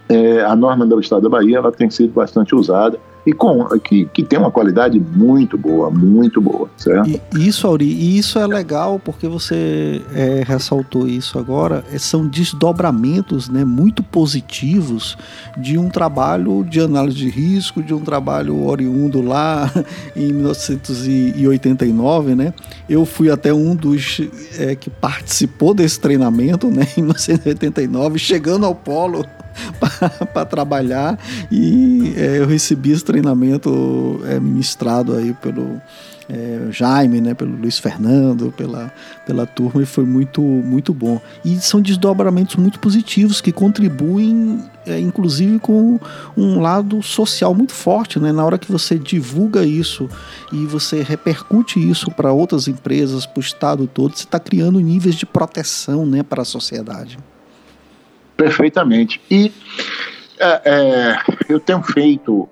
é, 0.09 0.43
a 0.43 0.55
norma 0.55 0.87
do 0.87 1.01
estado 1.01 1.23
da 1.23 1.29
Bahia 1.29 1.59
ela 1.59 1.73
tem 1.73 1.91
sido 1.91 2.13
bastante 2.13 2.55
usada 2.55 2.99
e 3.25 3.33
com, 3.33 3.65
que, 3.79 4.07
que 4.07 4.23
tem 4.23 4.39
uma 4.39 4.51
qualidade 4.51 4.99
muito 4.99 5.57
boa, 5.57 5.91
muito 5.91 6.41
boa, 6.41 6.69
certo? 6.77 7.09
E, 7.09 7.49
isso, 7.49 7.67
Auri, 7.67 7.87
e 7.87 8.19
isso 8.19 8.39
é 8.39 8.47
legal 8.47 8.99
porque 8.99 9.29
você 9.29 10.03
é, 10.15 10.43
ressaltou 10.45 11.07
isso 11.07 11.39
agora, 11.39 11.85
é, 11.93 11.99
são 11.99 12.27
desdobramentos 12.27 13.49
né, 13.49 13.65
muito 13.65 14.03
positivos 14.03 15.17
de 15.57 15.79
um 15.79 15.89
trabalho 15.89 16.65
de 16.65 16.81
análise 16.81 17.17
de 17.17 17.29
risco, 17.29 17.81
de 17.83 17.95
um 17.95 18.01
trabalho 18.01 18.65
oriundo 18.65 19.23
lá 19.23 19.73
em 20.17 20.33
1989, 20.33 22.35
né? 22.35 22.53
Eu 22.89 23.05
fui 23.05 23.31
até 23.31 23.55
um 23.55 23.77
dos 23.77 24.21
é, 24.59 24.75
que 24.75 24.91
participou 24.91 25.75
desse 25.75 26.01
treinamento, 26.01 26.69
né, 26.69 26.89
em 26.97 27.03
1989, 27.03 28.19
chegando 28.19 28.67
ao 28.67 28.75
polo 28.75 29.25
para 30.33 30.45
trabalhar 30.45 31.19
e 31.51 32.13
é, 32.17 32.39
eu 32.39 32.47
recebi 32.47 32.91
esse 32.91 33.05
treinamento 33.05 34.21
é, 34.27 34.39
ministrado 34.41 35.15
aí 35.15 35.33
pelo 35.35 35.81
é, 36.29 36.69
Jaime, 36.71 37.21
né, 37.21 37.35
pelo 37.35 37.55
Luiz 37.57 37.79
Fernando, 37.79 38.53
pela, 38.57 38.93
pela 39.27 39.47
turma, 39.47 39.83
e 39.83 39.87
foi 39.87 40.05
muito, 40.05 40.41
muito 40.41 40.95
bom. 40.95 41.21
E 41.45 41.61
são 41.61 41.81
desdobramentos 41.81 42.57
muito 42.57 42.79
positivos 42.79 43.41
que 43.41 43.53
contribuem, 43.53 44.63
é, 44.87 44.99
inclusive, 44.99 45.59
com 45.59 45.99
um 46.37 46.61
lado 46.61 47.03
social 47.03 47.55
muito 47.55 47.73
forte. 47.73 48.19
Né? 48.19 48.33
Na 48.33 48.45
hora 48.45 48.59
que 48.59 48.71
você 48.71 48.99
divulga 48.99 49.65
isso 49.65 50.09
e 50.53 50.65
você 50.67 51.03
repercute 51.03 51.79
isso 51.79 52.11
para 52.11 52.33
outras 52.33 52.69
empresas, 52.69 53.27
para 53.27 53.39
o 53.39 53.43
Estado 53.43 53.87
todo, 53.87 54.17
você 54.17 54.25
está 54.25 54.41
criando 54.41 54.81
níveis 54.81 55.15
de 55.15 55.27
proteção 55.27 56.07
né, 56.07 56.23
para 56.23 56.43
a 56.43 56.47
sociedade. 56.47 57.19
Perfeitamente. 58.43 59.21
E 59.31 59.53
é, 60.39 60.61
é 60.65 61.17
eu 61.49 61.61
tenho 61.61 61.83
feito 61.83 62.49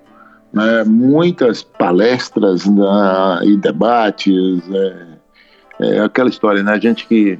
né, 0.53 0.83
muitas 0.85 1.63
palestras 1.63 2.65
né, 2.65 3.39
e 3.43 3.57
debates, 3.57 4.61
é, 4.71 5.05
é, 5.81 5.99
aquela 5.99 6.29
história, 6.29 6.63
né? 6.63 6.73
A 6.73 6.79
gente 6.79 7.05
que, 7.07 7.39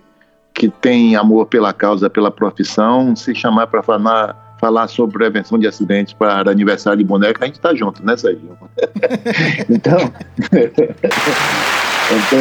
que 0.54 0.68
tem 0.70 1.16
amor 1.16 1.46
pela 1.46 1.72
causa, 1.72 2.10
pela 2.10 2.30
profissão, 2.30 3.16
se 3.16 3.34
chamar 3.34 3.68
para 3.68 3.82
falar, 3.82 4.56
falar 4.60 4.88
sobre 4.88 5.18
prevenção 5.18 5.58
de 5.58 5.68
acidentes 5.68 6.14
para 6.14 6.50
aniversário 6.50 7.00
de 7.00 7.06
boneca, 7.06 7.44
a 7.44 7.46
gente 7.46 7.56
está 7.56 7.74
junto, 7.74 8.06
né, 8.06 8.18
Sérgio? 8.18 8.58
então, 9.70 9.98
então, 12.12 12.40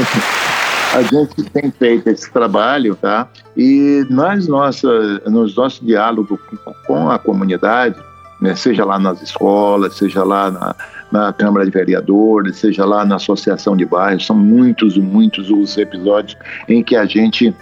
a 0.94 1.02
gente 1.02 1.44
tem 1.50 1.70
feito 1.70 2.08
esse 2.08 2.30
trabalho, 2.32 2.96
tá? 2.96 3.28
E 3.56 4.04
nas 4.10 4.46
nossas, 4.48 5.22
nos 5.24 5.54
nossos 5.54 5.80
diálogos 5.80 6.38
com 6.86 7.10
a 7.10 7.18
comunidade, 7.18 7.96
né, 8.40 8.54
seja 8.56 8.84
lá 8.84 8.98
nas 8.98 9.22
escolas, 9.22 9.94
seja 9.94 10.24
lá 10.24 10.50
na, 10.50 10.74
na 11.12 11.32
Câmara 11.32 11.64
de 11.64 11.70
Vereadores, 11.70 12.56
seja 12.56 12.84
lá 12.84 13.04
na 13.04 13.16
Associação 13.16 13.76
de 13.76 13.84
Bairros, 13.84 14.26
são 14.26 14.36
muitos 14.36 14.96
muitos 14.96 15.50
os 15.50 15.76
episódios 15.76 16.36
em 16.68 16.82
que 16.82 16.96
a 16.96 17.04
gente 17.04 17.54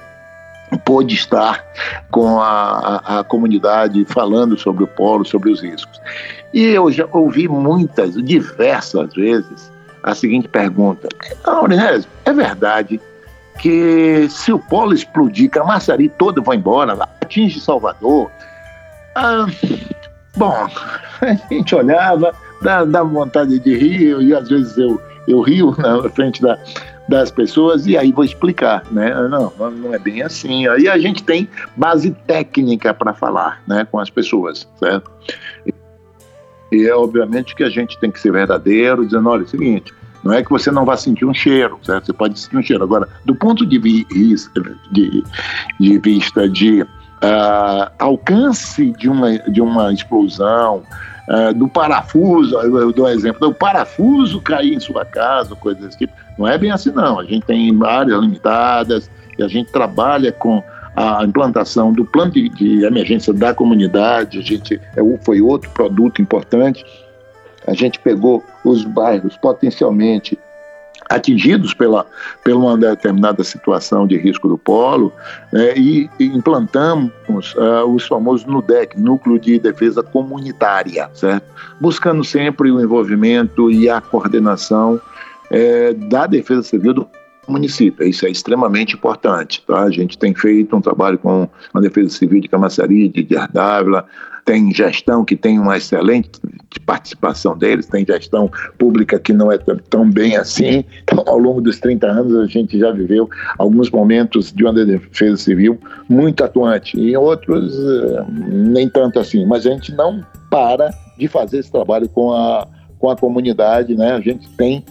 pôde 0.84 1.14
estar 1.14 1.64
com 2.10 2.40
a, 2.40 3.02
a, 3.04 3.18
a, 3.20 3.24
comunidade 3.24 4.04
falando 4.06 4.58
sobre 4.58 4.84
o 4.84 4.86
polo, 4.86 5.24
sobre 5.24 5.50
os 5.50 5.62
riscos. 5.62 5.98
E 6.52 6.62
eu 6.62 6.90
já 6.90 7.06
ouvi 7.12 7.48
muitas, 7.48 8.14
diversas 8.14 9.14
vezes, 9.14 9.72
a 10.02 10.14
seguinte 10.14 10.48
pergunta: 10.48 11.08
Aurinésio, 11.44 12.08
é 12.24 12.32
verdade 12.32 13.00
que 13.58 14.28
se 14.30 14.52
o 14.52 14.58
polo 14.58 14.94
explodir, 14.94 15.50
que 15.50 15.58
a 15.58 15.64
Maçari 15.64 16.08
toda 16.08 16.40
vai 16.40 16.56
embora, 16.56 16.96
atinge 17.20 17.60
Salvador? 17.60 18.30
Ah, 19.14 19.46
Bom, 20.38 20.54
a 21.20 21.34
gente 21.52 21.74
olhava, 21.74 22.32
dava 22.62 23.04
vontade 23.04 23.58
de 23.58 23.76
rir, 23.76 24.22
e 24.22 24.32
às 24.32 24.48
vezes 24.48 24.78
eu, 24.78 25.00
eu 25.26 25.40
rio 25.40 25.74
na 25.78 26.08
frente 26.10 26.40
da, 26.40 26.56
das 27.08 27.30
pessoas, 27.30 27.86
e 27.86 27.98
aí 27.98 28.12
vou 28.12 28.24
explicar, 28.24 28.84
né? 28.90 29.12
Não, 29.28 29.52
não 29.70 29.92
é 29.92 29.98
bem 29.98 30.22
assim. 30.22 30.68
Aí 30.68 30.88
a 30.88 30.96
gente 30.96 31.24
tem 31.24 31.48
base 31.76 32.12
técnica 32.26 32.94
para 32.94 33.12
falar 33.12 33.60
né, 33.66 33.86
com 33.90 33.98
as 33.98 34.08
pessoas, 34.08 34.68
certo? 34.78 35.10
E 36.70 36.86
é 36.86 36.94
obviamente 36.94 37.56
que 37.56 37.64
a 37.64 37.70
gente 37.70 37.98
tem 37.98 38.10
que 38.10 38.20
ser 38.20 38.30
verdadeiro, 38.30 39.04
dizendo, 39.04 39.28
olha, 39.28 39.42
é 39.42 39.44
o 39.44 39.48
seguinte, 39.48 39.92
não 40.28 40.34
é 40.34 40.42
que 40.42 40.50
você 40.50 40.70
não 40.70 40.84
vá 40.84 40.94
sentir 40.94 41.24
um 41.24 41.32
cheiro, 41.32 41.78
certo? 41.82 42.04
Você 42.04 42.12
pode 42.12 42.38
sentir 42.38 42.58
um 42.58 42.62
cheiro. 42.62 42.84
Agora, 42.84 43.08
do 43.24 43.34
ponto 43.34 43.64
de, 43.64 43.78
vi 43.78 44.06
de, 44.92 45.24
de 45.80 45.98
vista 45.98 46.46
de 46.46 46.82
uh, 46.82 47.90
alcance 47.98 48.92
de 48.92 49.08
uma, 49.08 49.38
de 49.38 49.62
uma 49.62 49.90
explosão, 49.90 50.82
uh, 51.28 51.54
do 51.54 51.66
parafuso, 51.66 52.58
eu 52.60 52.92
dou 52.92 53.06
um 53.06 53.08
exemplo, 53.08 53.48
do 53.48 53.54
parafuso 53.54 54.38
cair 54.42 54.74
em 54.74 54.80
sua 54.80 55.02
casa, 55.06 55.56
coisas 55.56 55.82
desse 55.82 55.96
tipo. 55.96 56.12
Não 56.38 56.46
é 56.46 56.58
bem 56.58 56.72
assim, 56.72 56.90
não. 56.90 57.18
A 57.18 57.24
gente 57.24 57.46
tem 57.46 57.74
áreas 57.82 58.20
limitadas 58.20 59.10
e 59.38 59.42
a 59.42 59.48
gente 59.48 59.72
trabalha 59.72 60.30
com 60.30 60.62
a 60.94 61.24
implantação 61.24 61.90
do 61.90 62.04
plano 62.04 62.32
de, 62.32 62.50
de 62.50 62.84
emergência 62.84 63.32
da 63.32 63.54
comunidade, 63.54 64.38
a 64.38 64.42
gente 64.42 64.78
é, 64.94 65.18
foi 65.22 65.40
outro 65.40 65.70
produto 65.70 66.20
importante. 66.20 66.84
A 67.68 67.74
gente 67.74 67.98
pegou 68.00 68.42
os 68.64 68.84
bairros 68.84 69.36
potencialmente 69.36 70.38
atingidos 71.08 71.72
pela, 71.72 72.06
pela 72.42 72.58
uma 72.58 72.76
determinada 72.76 73.44
situação 73.44 74.06
de 74.06 74.16
risco 74.18 74.48
do 74.48 74.58
polo 74.58 75.12
né, 75.52 75.74
e, 75.76 76.10
implantamos 76.18 77.54
uh, 77.54 77.84
os 77.86 78.06
famosos 78.06 78.46
NUDEC, 78.46 78.98
Núcleo 78.98 79.38
de 79.38 79.58
Defesa 79.58 80.02
Comunitária, 80.02 81.08
certo? 81.14 81.46
buscando 81.80 82.24
sempre 82.24 82.70
o 82.70 82.80
envolvimento 82.80 83.70
e 83.70 83.88
a 83.88 84.00
coordenação 84.00 85.00
é, 85.50 85.94
da 85.94 86.26
Defesa 86.26 86.62
Civil 86.62 86.92
do 86.92 87.08
município. 87.50 88.06
Isso 88.06 88.26
é 88.26 88.30
extremamente 88.30 88.94
importante. 88.94 89.62
Tá? 89.66 89.82
A 89.82 89.90
gente 89.90 90.18
tem 90.18 90.34
feito 90.34 90.76
um 90.76 90.80
trabalho 90.80 91.18
com 91.18 91.48
a 91.72 91.80
Defesa 91.80 92.10
Civil 92.10 92.40
de 92.40 92.48
Camaçari, 92.48 93.08
de 93.08 93.36
Ardávila, 93.36 94.06
tem 94.48 94.72
gestão 94.72 95.26
que 95.26 95.36
tem 95.36 95.58
uma 95.58 95.76
excelente 95.76 96.30
participação 96.86 97.56
deles, 97.56 97.84
tem 97.84 98.02
gestão 98.06 98.50
pública 98.78 99.18
que 99.18 99.30
não 99.30 99.52
é 99.52 99.58
tão 99.58 100.10
bem 100.10 100.38
assim. 100.38 100.86
Então, 101.02 101.22
ao 101.26 101.36
longo 101.36 101.60
dos 101.60 101.78
30 101.78 102.06
anos, 102.06 102.34
a 102.34 102.46
gente 102.46 102.78
já 102.78 102.90
viveu 102.90 103.28
alguns 103.58 103.90
momentos 103.90 104.50
de 104.50 104.64
uma 104.64 104.72
defesa 104.72 105.36
civil 105.36 105.78
muito 106.08 106.42
atuante, 106.42 106.98
e 106.98 107.14
outros 107.14 107.74
eh, 107.78 108.24
nem 108.48 108.88
tanto 108.88 109.18
assim. 109.18 109.44
Mas 109.44 109.66
a 109.66 109.70
gente 109.70 109.92
não 109.92 110.24
para 110.48 110.94
de 111.18 111.28
fazer 111.28 111.58
esse 111.58 111.70
trabalho 111.70 112.08
com 112.08 112.32
a, 112.32 112.66
com 112.98 113.10
a 113.10 113.16
comunidade, 113.16 113.94
né? 113.94 114.12
A 114.12 114.20
gente 114.20 114.48
tem 114.56 114.82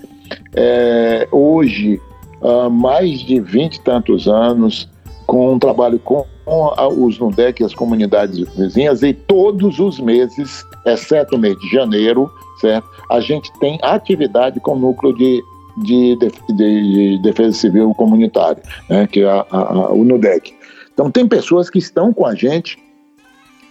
é, 0.56 1.28
hoje 1.32 2.00
uh, 2.42 2.70
mais 2.70 3.20
de 3.20 3.40
20 3.40 3.76
e 3.76 3.82
tantos 3.82 4.28
anos 4.28 4.90
com 5.26 5.54
um 5.54 5.60
trabalho 5.60 6.00
com 6.00 6.26
os 6.98 7.20
NUDEC 7.20 7.62
e 7.62 7.66
as 7.66 7.74
comunidades 7.74 8.48
vizinhas 8.56 9.04
e 9.04 9.14
todos 9.14 9.80
os 9.80 10.00
meses, 10.00 10.66
exceto 10.86 11.36
o 11.36 11.40
mês 11.40 11.60
de 11.60 11.70
janeiro, 11.70 12.32
certo? 12.62 12.88
A 13.12 13.20
gente 13.20 13.52
tem 13.60 13.78
atividade 13.84 14.60
com 14.62 14.74
o 14.74 14.80
núcleo 14.80 15.14
de, 15.14 15.44
de, 15.84 16.16
de, 16.16 16.56
de 16.56 17.22
defesa 17.22 17.52
civil 17.52 17.94
comunitária, 17.96 18.64
né? 18.90 19.06
que 19.08 19.22
é 19.22 19.30
a, 19.30 19.46
a, 19.52 19.92
o 19.92 20.06
NUDEC. 20.06 20.54
Então 20.94 21.12
tem 21.12 21.28
pessoas 21.28 21.70
que 21.70 21.78
estão 21.78 22.14
com 22.14 22.26
a 22.26 22.34
gente 22.34 22.78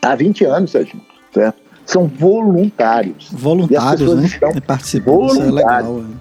há 0.03 0.15
20 0.15 0.45
anos, 0.45 0.71
Sérgio, 0.71 1.01
certo? 1.33 1.59
São 1.87 2.07
voluntários. 2.07 3.29
Voluntários, 3.33 4.15
né? 4.15 4.27
Estão 4.27 4.53
participando, 4.61 5.27
isso 5.27 5.43
é 5.43 5.51
legal. 5.51 5.95
Né? 5.95 6.16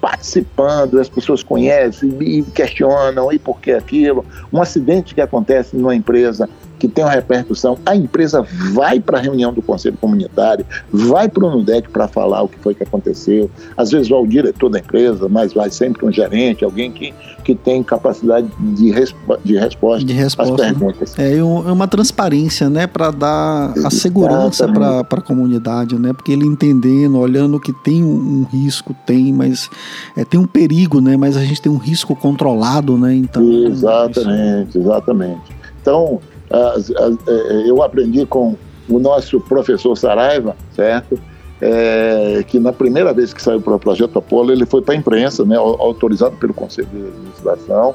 Participando, 0.00 1.00
as 1.00 1.08
pessoas 1.08 1.42
conhecem 1.42 2.16
e 2.20 2.42
questionam 2.42 3.32
e 3.32 3.38
por 3.38 3.60
que 3.60 3.72
aquilo. 3.72 4.24
Um 4.52 4.62
acidente 4.62 5.14
que 5.14 5.20
acontece 5.20 5.76
numa 5.76 5.94
empresa 5.94 6.48
que 6.78 6.88
tem 6.88 7.04
uma 7.04 7.10
repercussão, 7.10 7.78
a 7.84 7.96
empresa 7.96 8.44
vai 8.72 9.00
para 9.00 9.18
a 9.18 9.20
reunião 9.20 9.52
do 9.52 9.60
conselho 9.60 9.96
comunitário, 10.00 10.64
vai 10.92 11.28
para 11.28 11.44
o 11.44 11.50
NUDEC 11.50 11.88
para 11.88 12.06
falar 12.06 12.42
o 12.42 12.48
que 12.48 12.58
foi 12.58 12.74
que 12.74 12.82
aconteceu. 12.82 13.50
Às 13.76 13.90
vezes 13.90 14.08
vai 14.08 14.18
o 14.18 14.26
diretor 14.26 14.68
da 14.68 14.78
empresa, 14.78 15.28
mas 15.28 15.52
vai 15.52 15.70
sempre 15.70 16.06
um 16.06 16.12
gerente, 16.12 16.64
alguém 16.64 16.92
que, 16.92 17.12
que 17.44 17.54
tem 17.54 17.82
capacidade 17.82 18.48
de, 18.58 18.90
respo 18.90 19.18
de 19.44 19.56
resposta 19.56 20.04
de 20.04 20.12
resposta, 20.12 20.54
às 20.54 20.60
perguntas. 20.60 21.18
É, 21.18 21.36
é 21.36 21.42
uma 21.42 21.88
transparência, 21.88 22.70
né, 22.70 22.86
para 22.86 23.10
dar 23.10 23.72
a 23.84 23.90
segurança 23.90 24.68
para 24.68 25.00
a 25.00 25.20
comunidade, 25.20 25.98
né, 25.98 26.12
porque 26.12 26.32
ele 26.32 26.46
entendendo, 26.46 27.18
olhando 27.18 27.58
que 27.58 27.72
tem 27.72 28.04
um, 28.04 28.46
risco, 28.50 28.94
tem, 29.06 29.32
mas 29.32 29.68
é, 30.16 30.24
tem 30.24 30.38
um 30.38 30.46
perigo, 30.46 31.00
né, 31.00 31.16
mas 31.16 31.36
a 31.36 31.44
gente 31.44 31.60
tem 31.60 31.70
um 31.70 31.78
risco 31.78 32.14
controlado, 32.14 32.96
né, 32.96 33.14
então... 33.14 33.42
Exatamente, 33.66 34.70
isso... 34.70 34.78
exatamente. 34.78 35.58
Então, 35.80 36.20
é, 36.50 37.68
eu 37.68 37.82
aprendi 37.82 38.24
com 38.26 38.56
o 38.88 38.98
nosso 38.98 39.40
professor 39.40 39.96
Saraiva, 39.96 40.56
certo? 40.74 41.18
É, 41.60 42.44
que 42.46 42.58
na 42.58 42.72
primeira 42.72 43.12
vez 43.12 43.34
que 43.34 43.42
saiu 43.42 43.60
para 43.60 43.74
o 43.74 43.78
Projeto 43.78 44.18
Apolo, 44.18 44.52
ele 44.52 44.64
foi 44.64 44.80
para 44.80 44.94
a 44.94 44.96
imprensa, 44.96 45.44
né, 45.44 45.56
autorizado 45.56 46.36
pelo 46.36 46.54
Conselho 46.54 46.88
de 46.88 47.08
Administração, 47.08 47.94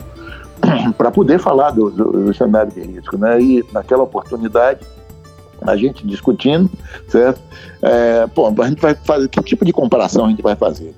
para 0.98 1.10
poder 1.10 1.40
falar 1.40 1.72
do, 1.72 1.90
do, 1.90 2.26
do, 2.26 2.34
cenário 2.34 2.72
de 2.72 2.82
risco. 2.82 3.18
Né? 3.18 3.42
E 3.42 3.66
naquela 3.72 4.04
oportunidade, 4.04 4.82
a 5.62 5.78
gente 5.78 6.06
discutindo, 6.06 6.70
certo? 7.08 7.40
É, 7.82 8.28
pô, 8.28 8.54
a 8.62 8.68
gente 8.68 8.82
vai 8.82 8.94
fazer, 8.96 9.30
que 9.30 9.42
tipo 9.42 9.64
de 9.64 9.72
comparação 9.72 10.26
a 10.26 10.30
gente 10.30 10.42
vai 10.42 10.56
fazer? 10.56 10.94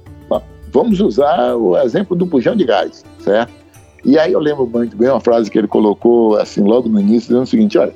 Vamos 0.76 1.00
usar 1.00 1.56
o 1.56 1.78
exemplo 1.78 2.18
do 2.18 2.26
bujão 2.26 2.54
de 2.54 2.66
gás, 2.66 3.06
certo? 3.20 3.54
E 4.06 4.20
aí 4.20 4.32
eu 4.32 4.40
lembro 4.40 4.68
muito 4.68 4.96
bem 4.96 5.10
uma 5.10 5.20
frase 5.20 5.50
que 5.50 5.58
ele 5.58 5.68
colocou 5.68 6.38
assim 6.38 6.62
logo 6.62 6.88
no 6.88 7.00
início, 7.00 7.30
dizendo 7.30 7.42
o 7.42 7.48
seguinte: 7.48 7.78
olha, 7.78 7.94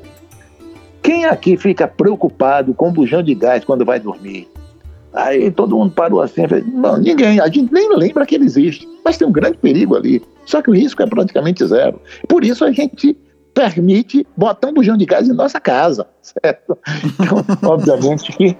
quem 1.03 1.25
aqui 1.25 1.55
fica 1.55 1.87
preocupado 1.87 2.73
com 2.73 2.91
bujão 2.91 3.21
de 3.21 3.35
gás 3.35 3.63
quando 3.63 3.85
vai 3.85 3.99
dormir? 3.99 4.49
Aí 5.13 5.49
todo 5.51 5.75
mundo 5.75 5.91
parou 5.91 6.21
assim 6.21 6.47
falou, 6.47 6.63
não, 6.65 6.97
ninguém, 6.97 7.39
a 7.39 7.47
gente 7.47 7.71
nem 7.73 7.95
lembra 7.95 8.25
que 8.25 8.35
ele 8.35 8.45
existe, 8.45 8.87
mas 9.03 9.17
tem 9.17 9.27
um 9.27 9.31
grande 9.31 9.57
perigo 9.57 9.95
ali. 9.95 10.21
Só 10.45 10.61
que 10.61 10.69
o 10.69 10.73
risco 10.73 11.01
é 11.01 11.07
praticamente 11.07 11.65
zero. 11.65 11.99
Por 12.27 12.43
isso 12.43 12.63
a 12.63 12.71
gente 12.71 13.17
permite 13.53 14.25
botar 14.37 14.69
um 14.69 14.73
bujão 14.73 14.97
de 14.97 15.05
gás 15.05 15.27
em 15.27 15.33
nossa 15.33 15.59
casa, 15.59 16.07
certo? 16.21 16.77
Então, 17.19 17.71
obviamente 17.71 18.31
que 18.31 18.57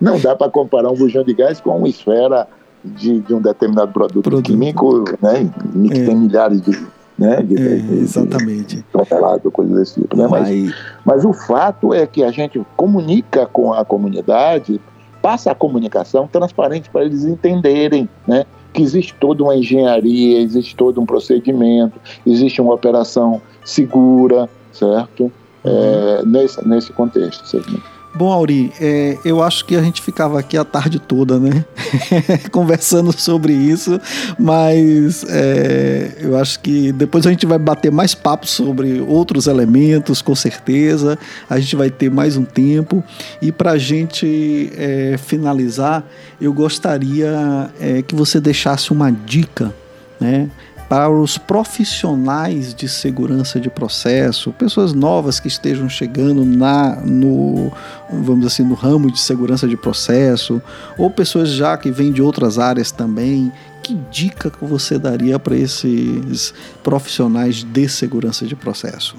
não 0.00 0.18
dá 0.18 0.34
para 0.34 0.50
comparar 0.50 0.90
um 0.90 0.96
bujão 0.96 1.24
de 1.24 1.32
gás 1.34 1.60
com 1.60 1.76
uma 1.76 1.88
esfera 1.88 2.46
de, 2.84 3.20
de 3.20 3.34
um 3.34 3.40
determinado 3.40 3.92
produto, 3.92 4.22
produto. 4.22 4.46
químico, 4.46 5.04
né? 5.20 5.50
Que 5.88 6.00
é. 6.00 6.04
tem 6.04 6.16
milhares 6.16 6.60
de, 6.60 6.70
né? 7.18 7.42
De, 7.42 7.54
é, 7.56 7.76
de, 7.76 7.94
exatamente. 7.94 8.84
Tratado, 8.92 9.50
coisas 9.50 9.76
desse 9.76 10.00
tipo. 10.00 10.16
Né? 10.16 10.26
Mas, 10.28 10.74
mas 11.04 11.24
o 11.24 11.32
fato 11.32 11.94
é 11.94 12.06
que 12.06 12.24
a 12.24 12.30
gente 12.30 12.60
comunica 12.76 13.46
com 13.46 13.72
a 13.72 13.84
comunidade, 13.84 14.80
passa 15.20 15.52
a 15.52 15.54
comunicação 15.54 16.26
transparente 16.26 16.90
para 16.90 17.04
eles 17.04 17.24
entenderem, 17.24 18.08
né? 18.26 18.44
Que 18.72 18.82
existe 18.82 19.14
toda 19.20 19.44
uma 19.44 19.54
engenharia, 19.54 20.40
existe 20.40 20.74
todo 20.74 21.00
um 21.00 21.06
procedimento, 21.06 22.00
existe 22.26 22.60
uma 22.60 22.74
operação 22.74 23.40
segura, 23.64 24.48
certo? 24.72 25.24
Uhum. 25.24 25.30
É, 25.64 26.22
nesse, 26.24 26.66
nesse 26.66 26.92
contexto. 26.92 27.46
Certo? 27.46 27.80
Bom, 28.14 28.30
Auri, 28.30 28.70
é, 28.78 29.16
eu 29.24 29.42
acho 29.42 29.64
que 29.64 29.74
a 29.74 29.80
gente 29.80 30.02
ficava 30.02 30.38
aqui 30.38 30.58
a 30.58 30.64
tarde 30.64 30.98
toda, 30.98 31.38
né? 31.38 31.64
Conversando 32.52 33.10
sobre 33.10 33.54
isso, 33.54 33.98
mas 34.38 35.24
é, 35.30 36.18
eu 36.20 36.36
acho 36.36 36.60
que 36.60 36.92
depois 36.92 37.26
a 37.26 37.30
gente 37.30 37.46
vai 37.46 37.58
bater 37.58 37.90
mais 37.90 38.14
papo 38.14 38.46
sobre 38.46 39.00
outros 39.00 39.46
elementos, 39.46 40.20
com 40.20 40.34
certeza. 40.34 41.18
A 41.48 41.58
gente 41.58 41.74
vai 41.74 41.88
ter 41.88 42.10
mais 42.10 42.36
um 42.36 42.44
tempo. 42.44 43.02
E 43.40 43.50
para 43.50 43.72
a 43.72 43.78
gente 43.78 44.70
é, 44.76 45.16
finalizar, 45.16 46.04
eu 46.38 46.52
gostaria 46.52 47.70
é, 47.80 48.02
que 48.02 48.14
você 48.14 48.38
deixasse 48.38 48.92
uma 48.92 49.10
dica, 49.10 49.74
né? 50.20 50.50
Para 50.92 51.10
os 51.10 51.38
profissionais 51.38 52.74
de 52.74 52.86
segurança 52.86 53.58
de 53.58 53.70
processo, 53.70 54.52
pessoas 54.52 54.92
novas 54.92 55.40
que 55.40 55.48
estejam 55.48 55.88
chegando 55.88 56.44
na 56.44 56.96
no 56.96 57.72
vamos 58.10 58.44
assim 58.44 58.62
no 58.62 58.74
ramo 58.74 59.10
de 59.10 59.18
segurança 59.18 59.66
de 59.66 59.74
processo, 59.74 60.60
ou 60.98 61.08
pessoas 61.08 61.48
já 61.48 61.78
que 61.78 61.90
vêm 61.90 62.12
de 62.12 62.20
outras 62.20 62.58
áreas 62.58 62.92
também. 62.92 63.50
Que 63.82 63.94
dica 64.10 64.50
que 64.50 64.62
você 64.66 64.98
daria 64.98 65.38
para 65.38 65.56
esses 65.56 66.52
profissionais 66.82 67.64
de 67.64 67.88
segurança 67.88 68.44
de 68.44 68.54
processo? 68.54 69.16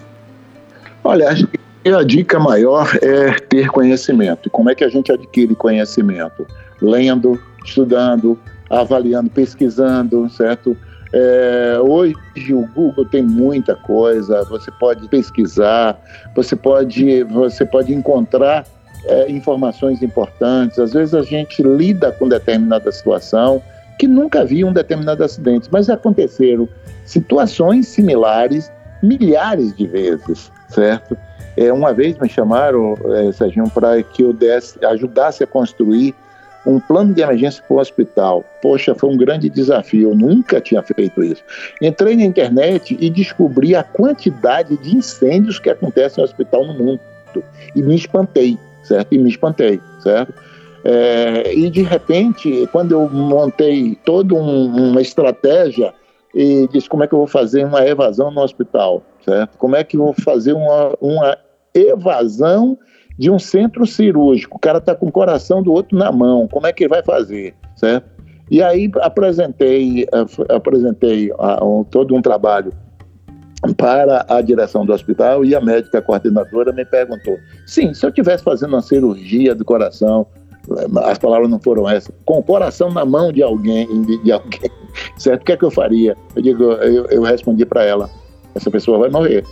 Olha, 1.03 1.29
acho 1.29 1.47
que 1.47 1.89
a 1.89 2.03
dica 2.03 2.39
maior 2.39 2.87
é 3.01 3.31
ter 3.49 3.67
conhecimento. 3.69 4.47
Como 4.51 4.69
é 4.69 4.75
que 4.75 4.83
a 4.83 4.89
gente 4.89 5.11
adquire 5.11 5.55
conhecimento? 5.55 6.45
Lendo, 6.79 7.41
estudando, 7.65 8.37
avaliando, 8.69 9.31
pesquisando, 9.31 10.29
certo? 10.29 10.77
É, 11.13 11.77
hoje 11.79 12.15
o 12.51 12.65
Google 12.73 13.05
tem 13.05 13.21
muita 13.21 13.75
coisa, 13.75 14.43
você 14.45 14.71
pode 14.71 15.07
pesquisar, 15.07 15.99
você 16.35 16.55
pode, 16.55 17.23
você 17.25 17.63
pode 17.63 17.93
encontrar 17.93 18.65
é, 19.05 19.31
informações 19.31 20.01
importantes. 20.01 20.79
Às 20.79 20.93
vezes 20.93 21.13
a 21.13 21.21
gente 21.21 21.61
lida 21.61 22.11
com 22.11 22.27
determinada 22.27 22.91
situação 22.91 23.61
que 23.99 24.07
nunca 24.07 24.43
viu 24.43 24.67
um 24.67 24.73
determinado 24.73 25.23
acidente, 25.23 25.69
mas 25.71 25.87
aconteceram 25.87 26.67
situações 27.05 27.87
similares 27.87 28.71
milhares 29.03 29.75
de 29.75 29.85
vezes, 29.85 30.51
certo? 30.69 31.15
É, 31.55 31.71
uma 31.71 31.93
vez 31.93 32.17
me 32.17 32.27
chamaram, 32.27 32.97
é, 33.05 33.31
Serginho, 33.31 33.69
para 33.69 34.01
que 34.01 34.23
eu 34.23 34.33
desse, 34.33 34.83
ajudasse 34.83 35.43
a 35.43 35.47
construir 35.47 36.15
um 36.65 36.79
plano 36.79 37.13
de 37.13 37.21
emergência 37.21 37.63
para 37.67 37.75
o 37.75 37.79
hospital. 37.79 38.43
Poxa, 38.61 38.95
foi 38.95 39.09
um 39.09 39.17
grande 39.17 39.49
desafio, 39.49 40.11
eu 40.11 40.15
nunca 40.15 40.61
tinha 40.61 40.81
feito 40.81 41.23
isso. 41.23 41.43
Entrei 41.81 42.15
na 42.15 42.23
internet 42.23 42.97
e 42.99 43.09
descobri 43.09 43.75
a 43.75 43.83
quantidade 43.83 44.77
de 44.77 44.95
incêndios 44.95 45.59
que 45.59 45.69
acontecem 45.69 46.21
no 46.21 46.25
hospital 46.25 46.65
no 46.65 46.73
mundo. 46.73 46.99
E 47.75 47.81
me 47.81 47.95
espantei, 47.95 48.57
certo? 48.83 49.13
E 49.13 49.17
me 49.17 49.29
espantei, 49.29 49.79
certo? 50.01 50.33
É, 50.85 51.53
e 51.53 51.69
de 51.69 51.81
repente, 51.81 52.67
quando 52.71 52.91
eu 52.91 53.09
montei 53.09 53.97
toda 54.03 54.35
um, 54.35 54.89
uma 54.89 55.01
estratégia 55.01 55.93
e 56.35 56.67
disse 56.71 56.89
como 56.89 57.03
é 57.03 57.07
que 57.07 57.13
eu 57.13 57.19
vou 57.19 57.27
fazer 57.27 57.65
uma 57.65 57.85
evasão 57.85 58.31
no 58.31 58.41
hospital, 58.41 59.01
certo? 59.23 59.57
Como 59.57 59.75
é 59.75 59.83
que 59.83 59.95
eu 59.95 60.01
vou 60.01 60.13
fazer 60.13 60.53
uma, 60.53 60.95
uma 60.99 61.37
evasão 61.73 62.77
de 63.17 63.29
um 63.29 63.37
centro 63.37 63.85
cirúrgico, 63.85 64.57
o 64.57 64.59
cara 64.59 64.79
está 64.79 64.95
com 64.95 65.07
o 65.07 65.11
coração 65.11 65.61
do 65.61 65.71
outro 65.71 65.97
na 65.97 66.11
mão, 66.11 66.47
como 66.47 66.67
é 66.67 66.73
que 66.73 66.83
ele 66.83 66.89
vai 66.89 67.03
fazer, 67.03 67.53
certo? 67.75 68.11
E 68.49 68.61
aí 68.61 68.91
apresentei, 69.01 70.03
eh, 70.03 70.53
apresentei 70.53 71.31
um, 71.61 71.83
todo 71.83 72.15
um 72.15 72.21
trabalho 72.21 72.73
para 73.77 74.25
a 74.27 74.41
direção 74.41 74.85
do 74.85 74.93
hospital 74.93 75.45
e 75.45 75.55
a 75.55 75.61
médica 75.61 76.01
coordenadora 76.01 76.71
me 76.73 76.83
perguntou: 76.85 77.37
sim, 77.65 77.93
se 77.93 78.05
eu 78.05 78.09
estivesse 78.09 78.43
fazendo 78.43 78.73
uma 78.73 78.81
cirurgia 78.81 79.55
do 79.55 79.63
coração, 79.63 80.27
eh, 80.71 80.87
as 81.05 81.17
palavras 81.17 81.49
não 81.49 81.59
foram 81.59 81.89
essas, 81.89 82.13
com 82.25 82.39
o 82.39 82.43
coração 82.43 82.91
na 82.91 83.05
mão 83.05 83.31
de 83.31 83.41
alguém, 83.41 83.87
de, 84.03 84.23
de 84.23 84.31
alguém, 84.31 84.69
certo? 85.17 85.41
O 85.41 85.45
que 85.45 85.51
é 85.53 85.57
que 85.57 85.65
eu 85.65 85.71
faria? 85.71 86.17
Eu 86.35 86.41
digo, 86.41 86.63
eu, 86.63 87.05
eu 87.05 87.21
respondi 87.21 87.65
para 87.65 87.83
ela: 87.83 88.09
essa 88.53 88.69
pessoa 88.69 88.99
vai 88.99 89.09
morrer 89.09 89.45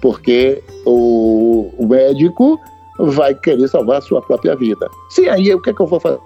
porque 0.00 0.62
o, 0.84 1.70
o 1.78 1.86
médico 1.86 2.58
vai 2.98 3.34
querer 3.34 3.68
salvar 3.68 3.98
a 3.98 4.00
sua 4.00 4.20
própria 4.20 4.54
vida. 4.56 4.88
Sim, 5.10 5.28
aí 5.28 5.54
o 5.54 5.60
que, 5.60 5.70
é 5.70 5.72
que 5.72 5.80
eu 5.80 5.86
vou 5.86 6.00
fazer? 6.00 6.20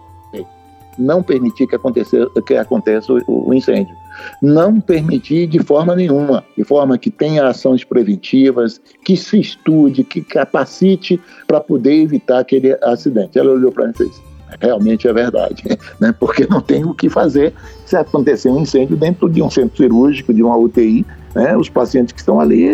Não 0.96 1.22
permitir 1.24 1.66
que, 1.66 1.74
aconteça, 1.74 2.30
que 2.46 2.54
aconteça 2.54 3.12
o, 3.12 3.48
o 3.48 3.54
incêndio. 3.54 3.94
Não 4.40 4.80
permitir 4.80 5.48
de 5.48 5.58
forma 5.58 5.96
nenhuma, 5.96 6.44
de 6.56 6.62
forma 6.62 6.96
que 6.96 7.10
tenha 7.10 7.48
ações 7.48 7.82
preventivas, 7.82 8.80
que 9.04 9.16
se 9.16 9.40
estude, 9.40 10.04
que 10.04 10.20
capacite 10.20 11.20
para 11.48 11.60
poder 11.60 12.02
evitar 12.02 12.38
aquele 12.38 12.78
acidente. 12.80 13.36
Ela 13.36 13.50
olhou 13.50 13.72
para 13.72 13.86
mim 13.86 13.92
e 13.92 13.98
fez: 13.98 14.22
realmente 14.60 15.08
é 15.08 15.12
verdade, 15.12 15.64
né? 16.00 16.14
porque 16.18 16.46
não 16.46 16.60
tem 16.60 16.84
o 16.84 16.94
que 16.94 17.08
fazer 17.08 17.52
se 17.84 17.96
acontecer 17.96 18.48
um 18.48 18.60
incêndio 18.60 18.96
dentro 18.96 19.28
de 19.28 19.42
um 19.42 19.50
centro 19.50 19.76
cirúrgico, 19.76 20.32
de 20.32 20.42
uma 20.42 20.56
UTI, 20.56 21.04
né? 21.34 21.56
Os 21.56 21.68
pacientes 21.68 22.12
que 22.12 22.20
estão 22.20 22.38
ali, 22.40 22.68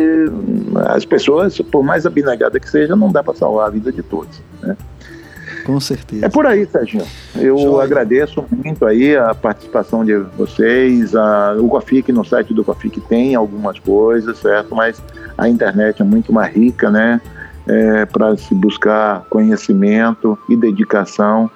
as 0.88 1.04
pessoas, 1.04 1.58
por 1.58 1.82
mais 1.82 2.04
abnegada 2.04 2.60
que 2.60 2.68
seja, 2.68 2.94
não 2.94 3.10
dá 3.10 3.22
para 3.22 3.34
salvar 3.34 3.68
a 3.68 3.70
vida 3.70 3.90
de 3.90 4.02
todos. 4.02 4.40
Né? 4.62 4.76
Com 5.64 5.78
certeza. 5.80 6.26
É 6.26 6.28
por 6.28 6.46
aí, 6.46 6.66
Serginho. 6.66 7.04
Eu 7.36 7.56
Joia. 7.56 7.84
agradeço 7.84 8.44
muito 8.50 8.84
aí 8.84 9.16
a 9.16 9.34
participação 9.34 10.04
de 10.04 10.16
vocês. 10.36 11.14
A, 11.14 11.56
o 11.58 11.68
Cofic, 11.68 12.10
no 12.12 12.24
site 12.24 12.52
do 12.52 12.64
Cofic 12.64 13.00
tem 13.02 13.34
algumas 13.34 13.78
coisas, 13.78 14.38
certo? 14.38 14.74
Mas 14.74 15.02
a 15.36 15.48
internet 15.48 16.02
é 16.02 16.04
muito 16.04 16.32
mais 16.32 16.54
rica, 16.54 16.90
né? 16.90 17.20
É, 17.66 18.04
para 18.06 18.36
se 18.36 18.54
buscar 18.54 19.24
conhecimento 19.28 20.38
e 20.48 20.56
dedicação 20.56 21.50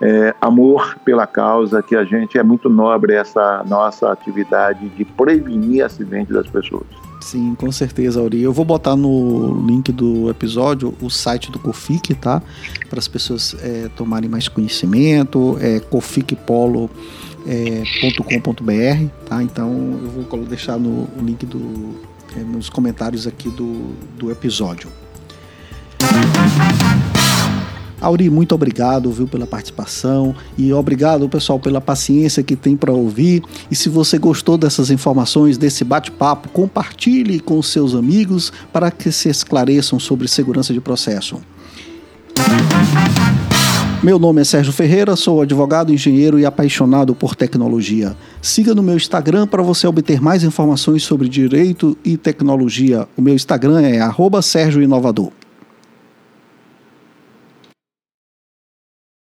é, 0.00 0.34
amor 0.40 0.96
pela 1.04 1.26
causa, 1.26 1.82
que 1.82 1.94
a 1.94 2.04
gente 2.04 2.38
é 2.38 2.42
muito 2.42 2.70
nobre 2.70 3.14
essa 3.14 3.62
nossa 3.66 4.10
atividade 4.10 4.88
de 4.88 5.04
prevenir 5.04 5.84
acidentes 5.84 6.34
das 6.34 6.46
pessoas. 6.46 6.86
Sim, 7.20 7.54
com 7.54 7.70
certeza, 7.70 8.18
Auri. 8.18 8.42
Eu 8.42 8.52
vou 8.52 8.64
botar 8.64 8.96
no 8.96 9.62
link 9.66 9.92
do 9.92 10.30
episódio 10.30 10.94
o 11.02 11.10
site 11.10 11.50
do 11.50 11.58
COFIC, 11.58 12.14
tá? 12.14 12.42
Para 12.88 12.98
as 12.98 13.06
pessoas 13.06 13.54
é, 13.60 13.90
tomarem 13.94 14.28
mais 14.28 14.48
conhecimento, 14.48 15.58
é 15.60 15.80
coficpolo.com.br, 15.80 16.90
é, 18.72 19.06
tá? 19.28 19.42
Então 19.42 20.00
eu 20.02 20.24
vou 20.24 20.44
deixar 20.44 20.78
no 20.78 21.06
link 21.18 21.44
do, 21.44 22.00
é, 22.36 22.40
nos 22.40 22.70
comentários 22.70 23.26
aqui 23.26 23.50
do, 23.50 23.94
do 24.16 24.30
episódio. 24.30 24.88
Auri, 28.00 28.30
muito 28.30 28.54
obrigado, 28.54 29.10
viu, 29.10 29.28
pela 29.28 29.46
participação 29.46 30.34
e 30.56 30.72
obrigado, 30.72 31.28
pessoal, 31.28 31.58
pela 31.58 31.80
paciência 31.80 32.42
que 32.42 32.56
tem 32.56 32.76
para 32.76 32.92
ouvir. 32.92 33.42
E 33.70 33.76
se 33.76 33.88
você 33.88 34.18
gostou 34.18 34.56
dessas 34.56 34.90
informações, 34.90 35.58
desse 35.58 35.84
bate-papo, 35.84 36.48
compartilhe 36.48 37.40
com 37.40 37.60
seus 37.62 37.94
amigos 37.94 38.52
para 38.72 38.90
que 38.90 39.12
se 39.12 39.28
esclareçam 39.28 39.98
sobre 39.98 40.26
segurança 40.28 40.72
de 40.72 40.80
processo. 40.80 41.38
Meu 44.02 44.18
nome 44.18 44.40
é 44.40 44.44
Sérgio 44.44 44.72
Ferreira, 44.72 45.14
sou 45.14 45.42
advogado, 45.42 45.92
engenheiro 45.92 46.38
e 46.38 46.46
apaixonado 46.46 47.14
por 47.14 47.36
tecnologia. 47.36 48.16
Siga 48.40 48.74
no 48.74 48.82
meu 48.82 48.96
Instagram 48.96 49.46
para 49.46 49.62
você 49.62 49.86
obter 49.86 50.22
mais 50.22 50.42
informações 50.42 51.02
sobre 51.02 51.28
direito 51.28 51.94
e 52.02 52.16
tecnologia. 52.16 53.06
O 53.14 53.20
meu 53.20 53.34
Instagram 53.34 53.82
é 53.82 54.00
Sérgio 54.40 54.82
Inovador. 54.82 55.39